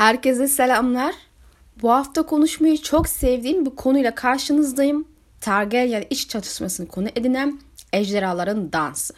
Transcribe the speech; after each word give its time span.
Herkese 0.00 0.48
selamlar. 0.48 1.14
Bu 1.82 1.90
hafta 1.90 2.22
konuşmayı 2.22 2.78
çok 2.78 3.08
sevdiğim 3.08 3.66
bir 3.66 3.70
konuyla 3.70 4.14
karşınızdayım. 4.14 5.04
Targaryen 5.40 6.04
iç 6.10 6.28
çatışmasını 6.28 6.88
konu 6.88 7.08
edinen 7.16 7.60
ejderhaların 7.92 8.72
dansı. 8.72 9.14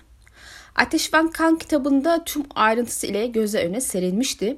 Ateş 0.76 1.14
Van 1.14 1.30
Kan 1.30 1.58
kitabında 1.58 2.24
tüm 2.24 2.42
ayrıntısı 2.54 3.06
ile 3.06 3.26
göze 3.26 3.66
öne 3.66 3.80
serilmişti. 3.80 4.56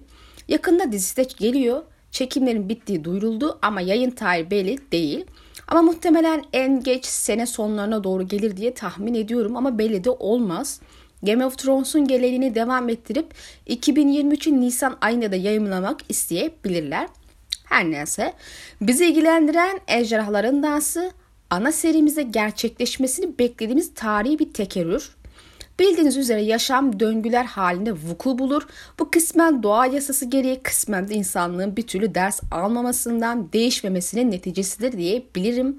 Yakında 0.48 0.92
dizisi 0.92 1.16
de 1.16 1.26
geliyor. 1.38 1.82
Çekimlerin 2.10 2.68
bittiği 2.68 3.04
duyuruldu 3.04 3.58
ama 3.62 3.80
yayın 3.80 4.10
tarihi 4.10 4.50
belli 4.50 4.78
değil. 4.92 5.24
Ama 5.68 5.82
muhtemelen 5.82 6.44
en 6.52 6.82
geç 6.82 7.06
sene 7.06 7.46
sonlarına 7.46 8.04
doğru 8.04 8.28
gelir 8.28 8.56
diye 8.56 8.74
tahmin 8.74 9.14
ediyorum 9.14 9.56
ama 9.56 9.78
belli 9.78 10.04
de 10.04 10.10
olmaz. 10.10 10.80
Game 11.24 11.46
of 11.46 11.58
Thrones'un 11.58 12.06
geleneğini 12.08 12.54
devam 12.54 12.88
ettirip 12.88 13.34
2023'ün 13.68 14.60
Nisan 14.60 14.98
ayında 15.00 15.32
da 15.32 15.36
yayınlamak 15.36 16.00
isteyebilirler. 16.08 17.08
Her 17.64 17.90
neyse 17.90 18.32
bizi 18.80 19.06
ilgilendiren 19.06 19.80
Ejderhaların 19.88 20.62
Dansı 20.62 21.12
ana 21.50 21.72
serimizde 21.72 22.22
gerçekleşmesini 22.22 23.38
beklediğimiz 23.38 23.94
tarihi 23.94 24.38
bir 24.38 24.52
tekerrür. 24.52 25.10
Bildiğiniz 25.78 26.16
üzere 26.16 26.42
yaşam 26.42 27.00
döngüler 27.00 27.44
halinde 27.44 27.92
vuku 27.92 28.38
bulur. 28.38 28.62
Bu 28.98 29.10
kısmen 29.10 29.62
doğa 29.62 29.86
yasası 29.86 30.24
gereği 30.24 30.62
kısmen 30.62 31.08
de 31.08 31.14
insanlığın 31.14 31.76
bir 31.76 31.86
türlü 31.86 32.14
ders 32.14 32.40
almamasından 32.50 33.52
değişmemesinin 33.52 34.30
neticesidir 34.30 34.98
diyebilirim. 34.98 35.78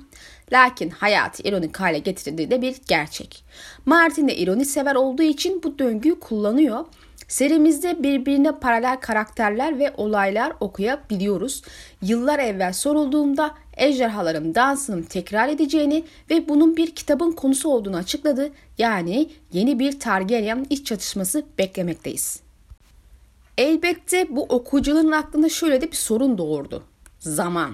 Lakin 0.52 0.90
hayatı 0.90 1.44
ironik 1.44 1.80
hale 1.80 2.00
getirdiği 2.00 2.52
de 2.52 2.62
bir 2.62 2.76
gerçek. 2.88 3.44
Martin 3.86 4.28
de 4.28 4.36
ironi 4.36 4.66
sever 4.66 4.96
olduğu 4.96 5.24
için 5.24 5.64
bu 5.64 5.80
döngüyü 5.80 6.20
kullanıyor. 6.20 6.86
Serimizde 7.28 8.04
birbirine 8.04 8.52
paralel 8.52 9.00
karakterler 9.00 9.80
ve 9.80 9.94
olaylar 9.98 10.54
okuyabiliyoruz. 10.60 11.62
Yıllar 12.02 12.40
evvel 12.40 12.74
sorulduğumda 12.74 13.56
ejderhaların 13.78 14.56
dansının 14.56 15.02
tekrar 15.04 15.50
edeceğini 15.50 16.04
ve 16.30 16.50
bunun 16.50 16.78
bir 16.78 16.96
kitabın 16.96 17.32
konusu 17.32 17.70
olduğunu 17.70 17.98
açıkladı. 17.98 18.52
Yani 18.78 19.30
yeni 19.54 19.80
bir 19.80 20.00
Targaryen 20.00 20.66
iç 20.70 20.88
çatışması 20.88 21.44
beklemekteyiz. 21.58 22.40
Elbette 23.58 24.36
bu 24.36 24.44
okuyucuların 24.44 25.12
aklında 25.12 25.50
şöyle 25.50 25.82
de 25.82 25.92
bir 25.92 25.96
sorun 25.96 26.38
doğurdu. 26.38 26.84
Zaman. 27.20 27.72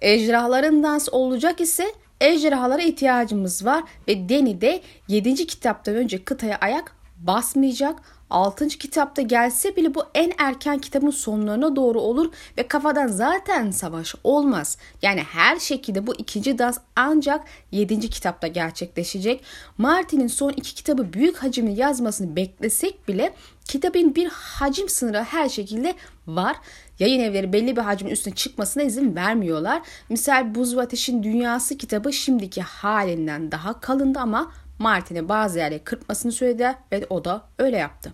Ejderhaların 0.00 0.82
dans 0.82 1.08
olacak 1.12 1.60
ise 1.60 1.92
ejderhalara 2.20 2.82
ihtiyacımız 2.82 3.64
var 3.64 3.84
ve 4.08 4.28
Deni 4.28 4.60
de 4.60 4.80
7. 5.08 5.46
kitaptan 5.46 5.94
önce 5.94 6.24
kıtaya 6.24 6.56
ayak 6.56 6.96
basmayacak. 7.18 8.02
6. 8.30 8.68
kitapta 8.68 9.22
gelse 9.22 9.76
bile 9.76 9.94
bu 9.94 10.04
en 10.14 10.32
erken 10.38 10.78
kitabın 10.78 11.10
sonlarına 11.10 11.76
doğru 11.76 12.00
olur 12.00 12.32
ve 12.58 12.68
kafadan 12.68 13.06
zaten 13.06 13.70
savaş 13.70 14.14
olmaz. 14.24 14.78
Yani 15.02 15.20
her 15.20 15.58
şekilde 15.58 16.06
bu 16.06 16.14
ikinci 16.14 16.58
dans 16.58 16.78
ancak 16.96 17.44
7. 17.72 18.00
kitapta 18.00 18.46
gerçekleşecek. 18.46 19.44
Martin'in 19.78 20.26
son 20.26 20.50
iki 20.50 20.74
kitabı 20.74 21.12
büyük 21.12 21.36
hacimli 21.36 21.80
yazmasını 21.80 22.36
beklesek 22.36 23.08
bile 23.08 23.34
kitabın 23.64 24.14
bir 24.14 24.28
hacim 24.28 24.88
sınırı 24.88 25.22
her 25.22 25.48
şekilde 25.48 25.94
var. 26.26 26.56
Yayın 26.98 27.20
evleri 27.20 27.52
belli 27.52 27.76
bir 27.76 27.82
hacmin 27.82 28.10
üstüne 28.10 28.34
çıkmasına 28.34 28.82
izin 28.82 29.16
vermiyorlar. 29.16 29.82
Misal 30.08 30.54
Buz 30.54 30.76
ve 30.76 30.80
Ateş'in 30.80 31.22
Dünyası 31.22 31.78
kitabı 31.78 32.12
şimdiki 32.12 32.62
halinden 32.62 33.52
daha 33.52 33.80
kalındı 33.80 34.18
ama 34.18 34.52
Martin'e 34.78 35.28
bazı 35.28 35.58
yerleri 35.58 35.84
kırpmasını 35.84 36.32
söyledi 36.32 36.74
ve 36.92 37.06
o 37.10 37.24
da 37.24 37.48
öyle 37.58 37.76
yaptı. 37.76 38.12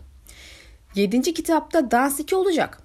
Yedinci 0.94 1.34
kitapta 1.34 1.90
Dans 1.90 2.20
2 2.20 2.36
olacak. 2.36 2.82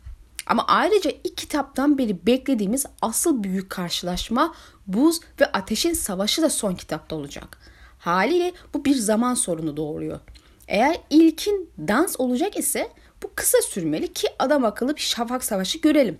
Ama 0.47 0.66
ayrıca 0.67 1.11
ilk 1.23 1.38
kitaptan 1.38 1.97
beri 1.97 2.25
beklediğimiz 2.25 2.85
asıl 3.01 3.43
büyük 3.43 3.69
karşılaşma 3.69 4.55
Buz 4.88 5.19
ve 5.41 5.45
Ateş'in 5.45 5.93
Savaşı 5.93 6.41
da 6.41 6.49
son 6.49 6.75
kitapta 6.75 7.16
olacak. 7.16 7.57
Haliyle 7.99 8.53
bu 8.73 8.85
bir 8.85 8.95
zaman 8.95 9.33
sorunu 9.33 9.77
doğuruyor. 9.77 10.19
Eğer 10.67 10.97
ilkin 11.09 11.69
dans 11.77 12.16
olacak 12.19 12.57
ise 12.57 12.89
bu 13.25 13.31
kısa 13.36 13.58
sürmeli 13.62 14.13
ki 14.13 14.28
adam 14.40 14.66
akıllı 14.66 14.96
bir 14.96 15.02
şafak 15.02 15.44
savaşı 15.44 15.78
görelim. 15.78 16.19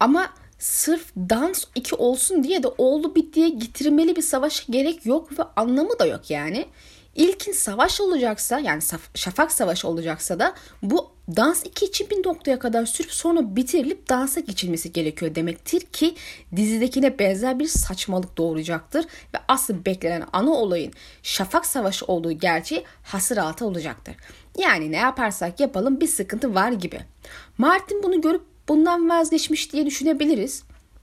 Ama 0.00 0.30
sırf 0.58 1.14
dans 1.16 1.64
2 1.74 1.94
olsun 1.94 2.44
diye 2.44 2.62
de 2.62 2.68
oldu 2.78 3.14
bittiye 3.14 3.48
getirmeli 3.48 4.16
bir 4.16 4.22
savaşa 4.22 4.64
gerek 4.70 5.06
yok 5.06 5.38
ve 5.38 5.42
anlamı 5.56 5.98
da 5.98 6.06
yok 6.06 6.30
yani. 6.30 6.66
İlkin 7.14 7.52
savaş 7.52 8.00
olacaksa 8.00 8.58
yani 8.58 8.82
şafak 9.14 9.52
savaşı 9.52 9.88
olacaksa 9.88 10.38
da 10.38 10.54
bu 10.82 11.10
dans 11.36 11.64
2 11.64 11.84
için 11.84 12.10
bir 12.10 12.28
noktaya 12.28 12.58
kadar 12.58 12.86
sürüp 12.86 13.12
sonra 13.12 13.56
bitirilip 13.56 14.08
dansa 14.08 14.40
geçilmesi 14.40 14.92
gerekiyor 14.92 15.34
demektir 15.34 15.80
ki 15.80 16.14
dizidekine 16.56 17.18
benzer 17.18 17.58
bir 17.58 17.66
saçmalık 17.66 18.36
doğuracaktır 18.36 19.04
ve 19.04 19.38
asıl 19.48 19.84
beklenen 19.84 20.24
ana 20.32 20.50
olayın 20.50 20.92
şafak 21.22 21.66
savaşı 21.66 22.06
olduğu 22.06 22.32
gerçeği 22.32 22.84
hasır 23.02 23.36
altı 23.36 23.64
olacaktır. 23.66 24.14
Yani 24.58 24.92
ne 24.92 24.96
yaparsak 24.96 25.60
yapalım 25.60 26.00
bir 26.00 26.06
sıkıntı 26.06 26.54
var 26.54 26.72
gibi. 26.72 27.00
Martin 27.58 28.02
bunu 28.02 28.20
görüp 28.20 28.42
bundan 28.68 29.08
vazgeçmiş 29.08 29.72
diye 29.72 29.86
düşünebiliriz. 29.86 30.62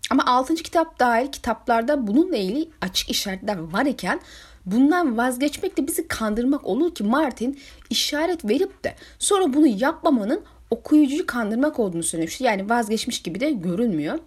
Ama 0.10 0.26
6. 0.26 0.56
kitap 0.56 1.00
dahil 1.00 1.32
kitaplarda 1.32 2.08
bununla 2.08 2.38
ilgili 2.38 2.70
açık 2.82 3.10
işaretler 3.10 3.58
var 3.58 3.86
iken 3.86 4.20
bundan 4.66 5.18
vazgeçmek 5.18 5.78
de 5.78 5.88
bizi 5.88 6.08
kandırmak 6.08 6.66
olur 6.66 6.96
ki 6.96 7.04
Martin 7.04 7.60
işaret 7.90 8.46
verip 8.46 8.84
de 8.84 8.96
sonra 9.20 9.54
bunu 9.54 9.68
yapmamanın 9.68 10.44
okuyucuyu 10.70 11.26
kandırmak 11.26 11.80
olduğunu 11.80 12.04
söylemişti. 12.04 12.44
Yani 12.44 12.70
vazgeçmiş 12.70 13.22
gibi 13.22 13.40
de 13.40 13.52
görünmüyor. 13.52 14.20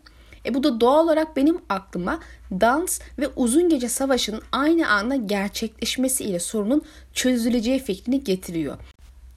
E 0.47 0.55
bu 0.55 0.63
da 0.63 0.81
doğal 0.81 1.05
olarak 1.05 1.37
benim 1.37 1.59
aklıma 1.69 2.21
dans 2.51 3.01
ve 3.19 3.29
uzun 3.37 3.69
gece 3.69 3.89
savaşının 3.89 4.43
aynı 4.53 4.89
anda 4.89 5.17
gerçekleşmesiyle 5.17 6.41
sorunun 6.41 6.83
çözüleceği 7.13 7.79
fikrini 7.79 8.25
getiriyor. 8.25 8.77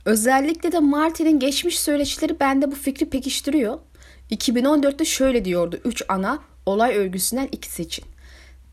Özellikle 0.05 0.71
de 0.71 0.79
Martin'in 0.79 1.39
geçmiş 1.39 1.79
söyleşileri 1.79 2.39
bende 2.39 2.71
bu 2.71 2.75
fikri 2.75 3.09
pekiştiriyor. 3.09 3.79
2014'te 4.31 5.05
şöyle 5.05 5.45
diyordu 5.45 5.79
3 5.85 6.03
ana 6.09 6.39
olay 6.65 6.97
örgüsünden 6.97 7.49
ikisi 7.51 7.81
için. 7.81 8.05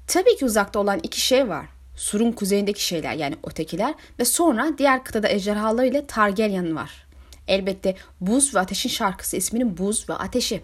Tabii 0.06 0.36
ki 0.36 0.44
uzakta 0.44 0.78
olan 0.78 1.00
iki 1.02 1.20
şey 1.20 1.48
var. 1.48 1.66
Sur'un 1.96 2.32
kuzeyindeki 2.32 2.84
şeyler 2.84 3.14
yani 3.14 3.36
ötekiler 3.44 3.94
ve 4.18 4.24
sonra 4.24 4.78
diğer 4.78 5.04
kıtada 5.04 5.28
ejderhalar 5.28 5.84
ile 5.84 6.06
Targaryen 6.06 6.76
var. 6.76 7.06
Elbette 7.48 7.96
Buz 8.20 8.54
ve 8.54 8.58
Ateş'in 8.58 8.88
şarkısı 8.88 9.36
isminin 9.36 9.78
Buz 9.78 10.08
ve 10.08 10.14
Ateşi. 10.14 10.62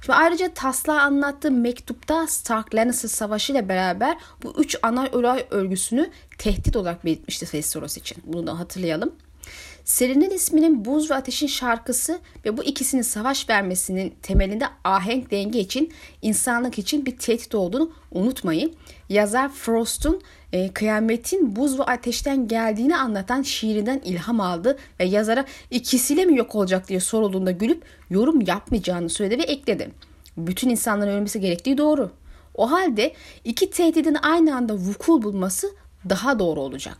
Şimdi 0.00 0.14
ayrıca 0.14 0.54
Tasla 0.54 1.02
anlattığı 1.02 1.50
mektupta 1.50 2.26
Stark 2.26 2.74
Lannister 2.74 3.08
Savaşı 3.08 3.52
ile 3.52 3.68
beraber 3.68 4.16
bu 4.42 4.54
üç 4.58 4.76
ana 4.82 5.08
olay 5.12 5.46
örgüsünü 5.50 6.10
tehdit 6.38 6.76
olarak 6.76 7.04
belirtmişti 7.04 7.44
Westeros 7.44 7.96
için. 7.96 8.22
Bunu 8.26 8.46
da 8.46 8.58
hatırlayalım. 8.58 9.12
Serinin 9.84 10.30
isminin 10.30 10.84
Buz 10.84 11.10
ve 11.10 11.14
Ateş'in 11.14 11.46
şarkısı 11.46 12.20
ve 12.44 12.56
bu 12.56 12.64
ikisinin 12.64 13.02
savaş 13.02 13.48
vermesinin 13.48 14.14
temelinde 14.22 14.64
ahenk 14.84 15.30
denge 15.30 15.58
için, 15.58 15.92
insanlık 16.22 16.78
için 16.78 17.06
bir 17.06 17.18
tehdit 17.18 17.54
olduğunu 17.54 17.92
unutmayın. 18.10 18.72
Yazar 19.08 19.48
Frost'un 19.48 20.20
e, 20.52 20.72
kıyametin 20.72 21.56
buz 21.56 21.78
ve 21.78 21.82
ateşten 21.82 22.48
geldiğini 22.48 22.96
anlatan 22.96 23.42
şiirinden 23.42 24.00
ilham 24.04 24.40
aldı 24.40 24.78
ve 25.00 25.04
yazara 25.04 25.44
ikisiyle 25.70 26.24
mi 26.24 26.36
yok 26.36 26.54
olacak 26.54 26.88
diye 26.88 27.00
sorulduğunda 27.00 27.50
gülüp 27.50 27.82
yorum 28.10 28.40
yapmayacağını 28.40 29.08
söyledi 29.08 29.38
ve 29.38 29.42
ekledi. 29.42 29.90
Bütün 30.36 30.70
insanların 30.70 31.10
ölmesi 31.10 31.40
gerektiği 31.40 31.78
doğru. 31.78 32.10
O 32.54 32.70
halde 32.70 33.12
iki 33.44 33.70
tehdidin 33.70 34.16
aynı 34.22 34.56
anda 34.56 34.74
vuku 34.74 35.22
bulması 35.22 35.70
daha 36.08 36.38
doğru 36.38 36.60
olacak. 36.60 36.98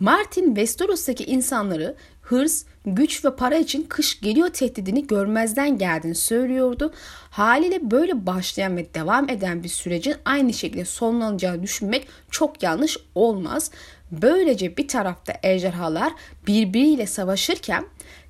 Martin 0.00 0.46
Westeros'taki 0.46 1.24
insanları 1.24 1.96
hırs, 2.28 2.64
güç 2.86 3.24
ve 3.24 3.36
para 3.36 3.56
için 3.56 3.82
kış 3.82 4.20
geliyor 4.20 4.48
tehdidini 4.48 5.06
görmezden 5.06 5.78
geldiğini 5.78 6.14
söylüyordu. 6.14 6.92
Haliyle 7.30 7.90
böyle 7.90 8.26
başlayan 8.26 8.76
ve 8.76 8.94
devam 8.94 9.30
eden 9.30 9.64
bir 9.64 9.68
sürecin 9.68 10.14
aynı 10.24 10.52
şekilde 10.52 10.84
sonlanacağını 10.84 11.62
düşünmek 11.62 12.08
çok 12.30 12.62
yanlış 12.62 12.96
olmaz. 13.14 13.70
Böylece 14.10 14.76
bir 14.76 14.88
tarafta 14.88 15.34
ejderhalar 15.42 16.12
birbiriyle 16.46 17.06
savaşırken 17.06 17.84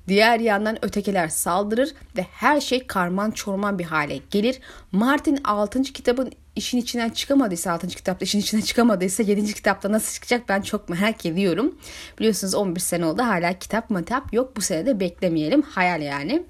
Diğer 0.07 0.39
yandan 0.39 0.85
ötekiler 0.85 1.27
saldırır 1.27 1.93
ve 2.17 2.21
her 2.31 2.61
şey 2.61 2.87
karman 2.87 3.31
çorman 3.31 3.79
bir 3.79 3.83
hale 3.83 4.19
gelir. 4.31 4.59
Martin 4.91 5.39
6. 5.43 5.81
kitabın 5.81 6.31
işin 6.59 6.77
içinden 6.77 7.09
çıkamadıysa 7.09 7.71
6. 7.71 7.87
kitapta 7.87 8.25
işin 8.25 8.39
içinden 8.39 8.63
çıkamadıysa 8.63 9.23
7. 9.23 9.53
kitapta 9.53 9.91
nasıl 9.91 10.13
çıkacak 10.13 10.49
ben 10.49 10.61
çok 10.61 10.89
merak 10.89 11.25
ediyorum. 11.25 11.75
Biliyorsunuz 12.19 12.55
11 12.55 12.79
sene 12.79 13.05
oldu 13.05 13.21
hala 13.21 13.59
kitap 13.59 13.89
matap 13.89 14.33
yok 14.33 14.55
bu 14.55 14.61
sene 14.61 14.85
de 14.85 14.99
beklemeyelim 14.99 15.61
hayal 15.61 16.01
yani. 16.01 16.43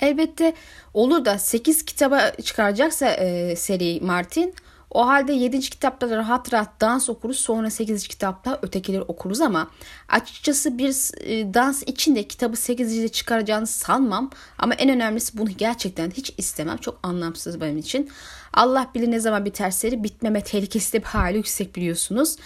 Elbette 0.00 0.54
olur 0.94 1.24
da 1.24 1.38
8 1.38 1.84
kitaba 1.84 2.30
çıkaracaksa 2.42 3.10
e, 3.10 3.56
seri 3.56 4.00
Martin 4.02 4.54
O 4.94 5.06
halde 5.06 5.32
7. 5.32 5.60
kitapta 5.60 6.10
rahat 6.10 6.52
rahat 6.52 6.80
dans 6.80 7.08
okuruz. 7.08 7.38
Sonra 7.40 7.70
8. 7.70 8.08
kitapta 8.08 8.58
ötekileri 8.62 9.02
okuruz 9.02 9.40
ama 9.40 9.70
açıkçası 10.08 10.78
bir 10.78 10.90
e, 11.20 11.54
dans 11.54 11.82
için 11.82 12.16
de 12.16 12.22
kitabı 12.28 12.56
8. 12.56 13.12
çıkaracağını 13.12 13.66
sanmam. 13.66 14.30
Ama 14.58 14.74
en 14.74 14.90
önemlisi 14.90 15.38
bunu 15.38 15.50
gerçekten 15.50 16.10
hiç 16.10 16.34
istemem. 16.38 16.76
Çok 16.76 16.98
anlamsız 17.02 17.60
benim 17.60 17.78
için. 17.78 18.10
Allah 18.52 18.90
bilir 18.94 19.10
ne 19.10 19.20
zaman 19.20 19.44
biter 19.44 19.70
seri 19.70 20.04
bitmeme 20.04 20.40
tehlikesi 20.40 20.92
de 20.92 20.98
bir 21.00 21.06
hali 21.06 21.36
yüksek 21.36 21.76
biliyorsunuz. 21.76 22.36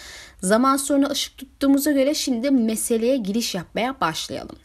Zaman 0.43 0.77
sonra 0.77 1.07
ışık 1.11 1.39
tuttuğumuza 1.39 1.93
göre 1.93 2.15
şimdi 2.15 2.51
meseleye 2.51 3.17
giriş 3.17 3.55
yapmaya 3.55 4.01
başlayalım. 4.01 4.57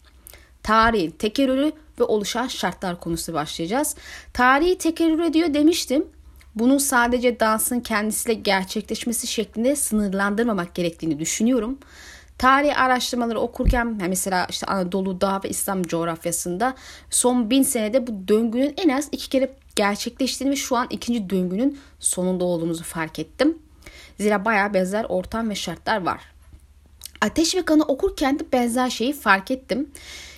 Tarihin 0.64 1.12
tekerrürü 1.12 1.72
ve 2.00 2.04
oluşan 2.04 2.48
şartlar 2.48 3.00
konusu 3.00 3.34
başlayacağız. 3.34 3.96
Tarihi 4.34 4.78
tekerrür 4.78 5.20
ediyor 5.20 5.54
demiştim. 5.54 6.08
Bunun 6.56 6.78
sadece 6.78 7.40
dansın 7.40 7.80
kendisiyle 7.80 8.34
gerçekleşmesi 8.34 9.28
şeklinde 9.28 9.76
sınırlandırmamak 9.76 10.76
gerektiğini 10.76 11.20
düşünüyorum. 11.20 11.78
Tarih 12.38 12.82
araştırmaları 12.82 13.40
okurken 13.40 13.98
mesela 14.10 14.48
işte 14.50 14.66
Anadolu, 14.66 15.22
Dağ 15.22 15.42
ve 15.44 15.50
İslam 15.50 15.84
coğrafyasında 15.84 16.76
son 17.10 17.50
bin 17.50 17.64
senede 17.64 18.08
bu 18.08 18.28
döngünün 18.28 18.74
en 18.78 18.90
az 18.90 19.10
iki 19.12 19.30
kere 19.30 19.56
gerçekleştiğini 19.76 20.52
ve 20.52 20.56
şu 20.56 20.78
an 20.78 20.88
ikinci 20.90 21.30
döngünün 21.30 21.80
sonunda 22.00 22.44
olduğumuzu 22.44 22.84
fark 22.84 23.20
ettim. 23.20 23.58
Zira 24.20 24.46
bayağı 24.46 24.74
benzer 24.74 25.06
ortam 25.10 25.50
ve 25.50 25.56
şartlar 25.56 26.06
var. 26.06 26.22
Ateş 27.22 27.56
ve 27.56 27.66
Kanı 27.66 27.84
okurken 27.84 28.40
de 28.40 28.44
benzer 28.54 28.90
şeyi 28.90 29.14
fark 29.14 29.52
ettim. 29.52 29.92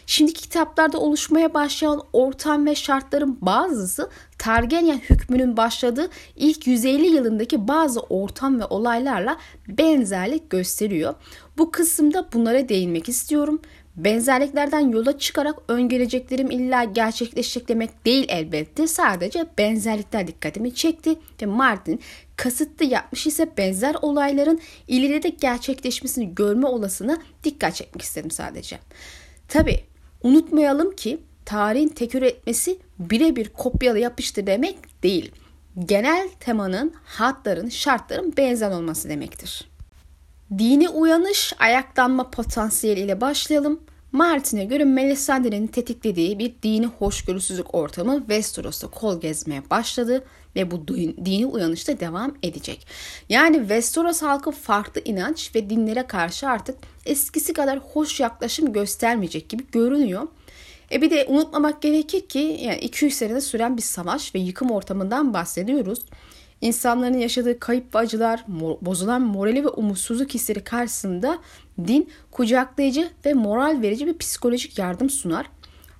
Şimdiki 0.07 0.41
kitaplarda 0.41 0.99
oluşmaya 0.99 1.53
başlayan 1.53 2.01
ortam 2.13 2.65
ve 2.65 2.75
şartların 2.75 3.37
bazısı 3.41 4.09
Targaryen 4.37 4.97
hükmünün 4.97 5.57
başladığı 5.57 6.09
ilk 6.35 6.67
150 6.67 7.05
yılındaki 7.05 7.67
bazı 7.67 7.99
ortam 7.99 8.59
ve 8.59 8.65
olaylarla 8.65 9.37
benzerlik 9.67 10.49
gösteriyor. 10.49 11.13
Bu 11.57 11.71
kısımda 11.71 12.27
bunlara 12.33 12.69
değinmek 12.69 13.09
istiyorum. 13.09 13.61
Benzerliklerden 13.95 14.79
yola 14.79 15.17
çıkarak 15.19 15.55
öngöreceklerim 15.67 16.51
illa 16.51 16.83
gerçekleşecek 16.83 17.67
demek 17.67 18.05
değil 18.05 18.25
elbette. 18.29 18.87
Sadece 18.87 19.45
benzerlikler 19.57 20.27
dikkatimi 20.27 20.75
çekti 20.75 21.15
ve 21.41 21.45
Martin 21.45 21.99
kasıtlı 22.35 22.85
yapmış 22.85 23.27
ise 23.27 23.57
benzer 23.57 23.95
olayların 24.01 24.59
ileride 24.87 25.29
gerçekleşmesini 25.29 26.35
görme 26.35 26.67
olasını 26.67 27.21
dikkat 27.43 27.75
çekmek 27.75 28.01
istedim 28.01 28.31
sadece. 28.31 28.79
Tabi 29.47 29.79
unutmayalım 30.25 30.95
ki 30.95 31.19
tarihin 31.45 31.87
tekür 31.87 32.21
etmesi 32.21 32.79
birebir 32.99 33.49
kopyalı 33.49 33.99
yapıştır 33.99 34.47
demek 34.47 35.03
değil. 35.03 35.31
Genel 35.85 36.29
temanın, 36.39 36.93
hatların, 37.05 37.69
şartların 37.69 38.33
benzer 38.37 38.71
olması 38.71 39.09
demektir. 39.09 39.69
Dini 40.57 40.89
uyanış, 40.89 41.53
ayaklanma 41.59 42.31
potansiyeli 42.31 42.99
ile 42.99 43.21
başlayalım. 43.21 43.79
Martin'e 44.11 44.65
göre 44.65 44.83
Melisandre'nin 44.83 45.67
tetiklediği 45.67 46.39
bir 46.39 46.55
dini 46.63 46.85
hoşgörüsüzlük 46.85 47.75
ortamı 47.75 48.19
Westeros'ta 48.19 48.87
kol 48.87 49.21
gezmeye 49.21 49.69
başladı 49.69 50.23
ve 50.55 50.71
bu 50.71 50.87
dini 51.25 51.45
uyanış 51.45 51.87
da 51.87 51.99
devam 51.99 52.35
edecek. 52.43 52.87
Yani 53.29 53.57
Westeros 53.57 54.21
halkı 54.21 54.51
farklı 54.51 55.01
inanç 55.05 55.55
ve 55.55 55.69
dinlere 55.69 56.07
karşı 56.07 56.49
artık 56.49 56.77
eskisi 57.05 57.53
kadar 57.53 57.79
hoş 57.79 58.19
yaklaşım 58.19 58.73
göstermeyecek 58.73 59.49
gibi 59.49 59.63
görünüyor. 59.71 60.27
E 60.91 61.01
bir 61.01 61.09
de 61.09 61.25
unutmamak 61.29 61.81
gerekir 61.81 62.21
ki 62.21 62.57
yani 62.61 62.77
200 62.77 63.13
senede 63.13 63.41
süren 63.41 63.77
bir 63.77 63.81
savaş 63.81 64.35
ve 64.35 64.39
yıkım 64.39 64.71
ortamından 64.71 65.33
bahsediyoruz. 65.33 65.99
İnsanların 66.61 67.17
yaşadığı 67.17 67.59
kayıp 67.59 67.95
ve 67.95 67.99
acılar, 67.99 68.45
bozulan 68.81 69.21
morali 69.21 69.63
ve 69.63 69.67
umutsuzluk 69.67 70.33
hisleri 70.33 70.63
karşısında 70.63 71.39
din 71.87 72.09
kucaklayıcı 72.31 73.09
ve 73.25 73.33
moral 73.33 73.81
verici 73.81 74.07
bir 74.07 74.17
psikolojik 74.17 74.79
yardım 74.79 75.09
sunar. 75.09 75.45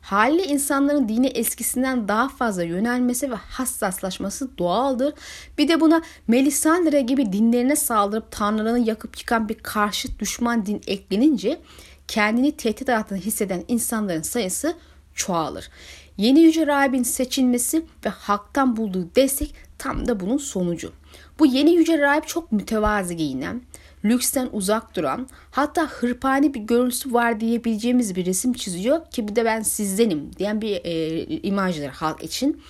Haliyle 0.05 0.45
insanların 0.45 1.09
dini 1.09 1.27
eskisinden 1.27 2.07
daha 2.07 2.29
fazla 2.29 2.63
yönelmesi 2.63 3.31
ve 3.31 3.35
hassaslaşması 3.35 4.57
doğaldır. 4.57 5.13
Bir 5.57 5.67
de 5.67 5.81
buna 5.81 6.01
Melisandre 6.27 7.01
gibi 7.01 7.33
dinlerine 7.33 7.75
saldırıp 7.75 8.31
tanrılarını 8.31 8.79
yakıp 8.79 9.19
yıkan 9.19 9.49
bir 9.49 9.53
karşı 9.53 10.19
düşman 10.19 10.65
din 10.65 10.81
eklenince 10.87 11.61
kendini 12.07 12.51
tehdit 12.51 12.89
altında 12.89 13.19
hisseden 13.19 13.63
insanların 13.67 14.21
sayısı 14.21 14.75
çoğalır. 15.15 15.69
Yeni 16.17 16.39
yüce 16.39 16.67
rahibin 16.67 17.03
seçilmesi 17.03 17.85
ve 18.05 18.09
halktan 18.09 18.77
bulduğu 18.77 19.15
destek 19.15 19.55
tam 19.77 20.07
da 20.07 20.19
bunun 20.19 20.37
sonucu. 20.37 20.91
Bu 21.39 21.45
yeni 21.45 21.75
yüce 21.75 21.99
rahip 21.99 22.27
çok 22.27 22.51
mütevazi 22.51 23.15
giyinen, 23.15 23.61
lüksten 24.05 24.49
uzak 24.51 24.95
duran, 24.95 25.27
hatta 25.51 25.87
hırpani 25.87 26.53
bir 26.53 26.59
görüntüsü 26.59 27.13
var 27.13 27.39
diyebileceğimiz 27.39 28.15
bir 28.15 28.25
resim 28.25 28.53
çiziyor 28.53 29.05
ki 29.11 29.27
bir 29.27 29.35
de 29.35 29.45
ben 29.45 29.61
sizdenim 29.61 30.31
diyen 30.39 30.61
bir 30.61 30.81
e, 30.83 31.25
imajdır 31.25 31.89
halk 31.89 32.23
için. 32.23 32.61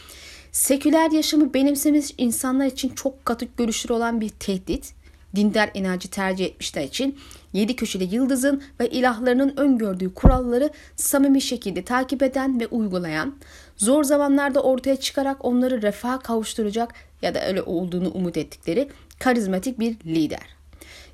Seküler 0.52 1.12
yaşamı 1.12 1.54
benimsemiş 1.54 2.14
insanlar 2.18 2.66
için 2.66 2.90
çok 2.90 3.26
katı 3.26 3.48
görüşleri 3.58 3.94
olan 3.94 4.22
bir 4.22 4.30
tehdit 4.30 4.94
dindar 5.36 5.70
inancı 5.74 6.10
tercih 6.10 6.46
etmişler 6.46 6.84
için 6.84 7.18
yedi 7.54 7.76
köşeli 7.76 8.16
yıldızın 8.16 8.64
ve 8.80 8.90
ilahlarının 8.90 9.54
öngördüğü 9.58 10.14
kuralları 10.14 10.70
samimi 10.96 11.42
şekilde 11.42 11.84
takip 11.84 12.24
eden 12.24 12.60
ve 12.60 12.68
uygulayan, 12.68 13.36
zor 13.78 14.04
zamanlarda 14.04 14.64
ortaya 14.64 14.96
çıkarak 14.96 15.46
onları 15.46 15.82
refaha 15.82 16.20
kavuşturacak 16.20 16.94
ya 17.22 17.36
da 17.36 17.48
öyle 17.48 17.62
olduğunu 17.62 18.10
umut 18.10 18.38
ettikleri 18.38 18.90
karizmatik 19.20 19.80
bir 19.80 19.96
lider. 20.06 20.56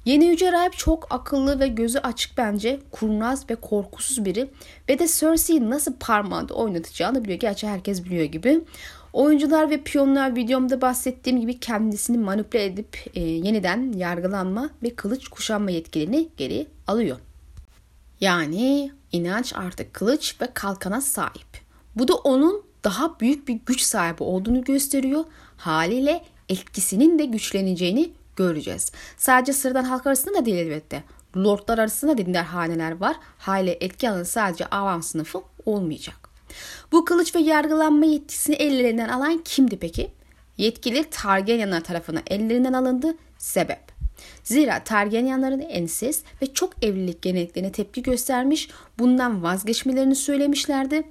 Yeni 0.06 0.26
Yüce 0.26 0.52
Rahip 0.52 0.78
çok 0.78 1.08
akıllı 1.10 1.60
ve 1.60 1.68
gözü 1.68 2.00
açık 2.00 2.38
bence. 2.38 2.80
Kurnaz 2.92 3.50
ve 3.50 3.56
korkusuz 3.56 4.26
biri. 4.26 4.50
Ve 4.90 5.00
de 5.00 5.08
Cersei'yi 5.08 5.70
nasıl 5.70 5.94
parmağında 6.00 6.54
oynatacağını 6.54 7.24
biliyor. 7.24 7.40
Gerçi 7.40 7.68
herkes 7.68 8.04
biliyor 8.06 8.26
gibi. 8.26 8.62
Oyuncular 9.14 9.70
ve 9.70 9.84
piyonlar 9.84 10.36
videomda 10.36 10.82
bahsettiğim 10.82 11.42
gibi 11.42 11.60
kendisini 11.60 12.18
manipüle 12.18 12.66
edip 12.66 12.98
e, 13.16 13.20
yeniden 13.20 13.94
yargılanma 13.94 14.70
ve 14.84 14.96
kılıç 14.96 15.28
kuşanma 15.28 15.72
yetkilerini 15.72 16.30
geri 16.38 16.68
alıyor. 16.88 17.18
Yani 18.22 18.92
inanç 19.12 19.54
artık 19.56 19.94
kılıç 19.94 20.36
ve 20.42 20.48
kalkana 20.54 21.02
sahip. 21.02 21.62
Bu 21.96 22.08
da 22.08 22.16
onun 22.16 22.64
daha 22.84 23.20
büyük 23.20 23.48
bir 23.48 23.60
güç 23.66 23.82
sahibi 23.82 24.24
olduğunu 24.24 24.64
gösteriyor. 24.64 25.24
Haliyle 25.58 26.24
etkisinin 26.50 27.20
de 27.20 27.26
güçleneceğini 27.26 28.12
göreceğiz. 28.48 28.92
Sadece 29.18 29.54
sıradan 29.54 29.84
halk 29.84 30.08
arasında 30.08 30.34
da 30.34 30.46
değil 30.46 30.58
elbette. 30.58 31.04
Lordlar 31.38 31.78
arasında 31.78 32.18
dindar 32.18 32.46
haneler 32.46 33.00
var. 33.00 33.16
Hale 33.38 33.78
etki 33.82 34.10
alanı 34.10 34.26
sadece 34.26 34.66
avam 34.66 35.04
sınıfı 35.04 35.42
olmayacak. 35.66 36.30
Bu 36.92 37.06
kılıç 37.06 37.36
ve 37.36 37.40
yargılanma 37.40 38.06
yetkisini 38.06 38.56
ellerinden 38.56 39.10
alan 39.10 39.42
kimdi 39.46 39.80
peki? 39.80 40.12
Yetkili 40.58 41.10
Targaryenler 41.10 41.84
tarafından 41.84 42.24
ellerinden 42.28 42.74
alındı. 42.74 43.16
Sebep. 43.38 43.91
Zira 44.44 44.84
Targaryenlerin 44.84 45.60
enses 45.60 46.24
ve 46.42 46.54
çok 46.54 46.84
evlilik 46.84 47.22
geleneklerine 47.22 47.72
tepki 47.72 48.04
göstermiş, 48.04 48.70
bundan 49.00 49.44
vazgeçmelerini 49.44 50.16
söylemişlerdi. 50.16 51.04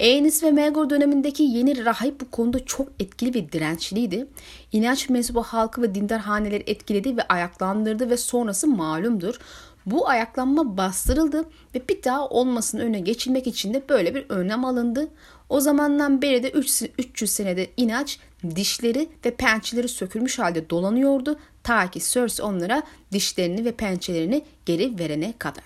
Aenys 0.00 0.42
ve 0.42 0.50
Maegor 0.50 0.90
dönemindeki 0.90 1.42
yeni 1.42 1.84
rahip 1.84 2.20
bu 2.20 2.30
konuda 2.30 2.64
çok 2.64 2.88
etkili 3.00 3.34
ve 3.34 3.52
dirençliydi. 3.52 4.26
İnanç 4.72 5.08
mensubu 5.08 5.42
halkı 5.42 5.82
ve 5.82 5.94
dindar 5.94 6.20
haneleri 6.20 6.64
etkiledi 6.66 7.16
ve 7.16 7.22
ayaklandırdı 7.22 8.10
ve 8.10 8.16
sonrası 8.16 8.66
malumdur. 8.66 9.38
Bu 9.86 10.08
ayaklanma 10.08 10.76
bastırıldı 10.76 11.44
ve 11.74 11.88
bir 11.88 12.02
daha 12.02 12.28
olmasının 12.28 12.82
önüne 12.82 13.00
geçilmek 13.00 13.46
için 13.46 13.74
de 13.74 13.82
böyle 13.88 14.14
bir 14.14 14.26
önlem 14.28 14.64
alındı. 14.64 15.08
O 15.48 15.60
zamandan 15.60 16.22
beri 16.22 16.42
de 16.42 16.50
300 16.98 17.30
senede 17.30 17.70
inanç 17.76 18.18
dişleri 18.56 19.08
ve 19.24 19.34
pençeleri 19.34 19.88
sökülmüş 19.88 20.38
halde 20.38 20.70
dolanıyordu 20.70 21.38
ta 21.64 21.90
ki 21.90 22.00
Cersei 22.00 22.46
onlara 22.46 22.82
dişlerini 23.12 23.64
ve 23.64 23.72
pençelerini 23.72 24.44
geri 24.66 24.98
verene 24.98 25.34
kadar. 25.38 25.64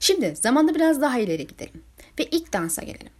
Şimdi 0.00 0.36
zamanda 0.36 0.74
biraz 0.74 1.00
daha 1.00 1.18
ileri 1.18 1.46
gidelim 1.46 1.82
ve 2.18 2.24
ilk 2.24 2.52
dansa 2.52 2.82
gelelim. 2.82 3.12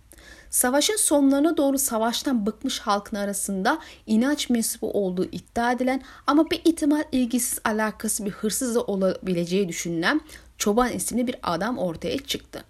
Savaşın 0.50 0.96
sonlarına 0.96 1.56
doğru 1.56 1.78
savaştan 1.78 2.46
bıkmış 2.46 2.78
halkın 2.78 3.16
arasında 3.16 3.78
inanç 4.06 4.50
mensubu 4.50 4.90
olduğu 4.90 5.24
iddia 5.24 5.72
edilen 5.72 6.02
ama 6.26 6.50
bir 6.50 6.60
ihtimal 6.64 7.04
ilgisiz 7.12 7.58
alakası 7.64 8.24
bir 8.24 8.30
hırsız 8.30 8.76
olabileceği 8.76 9.68
düşünülen 9.68 10.20
Çoban 10.60 10.92
isimli 10.92 11.26
bir 11.26 11.36
adam 11.42 11.78
ortaya 11.78 12.18
çıktı. 12.18 12.64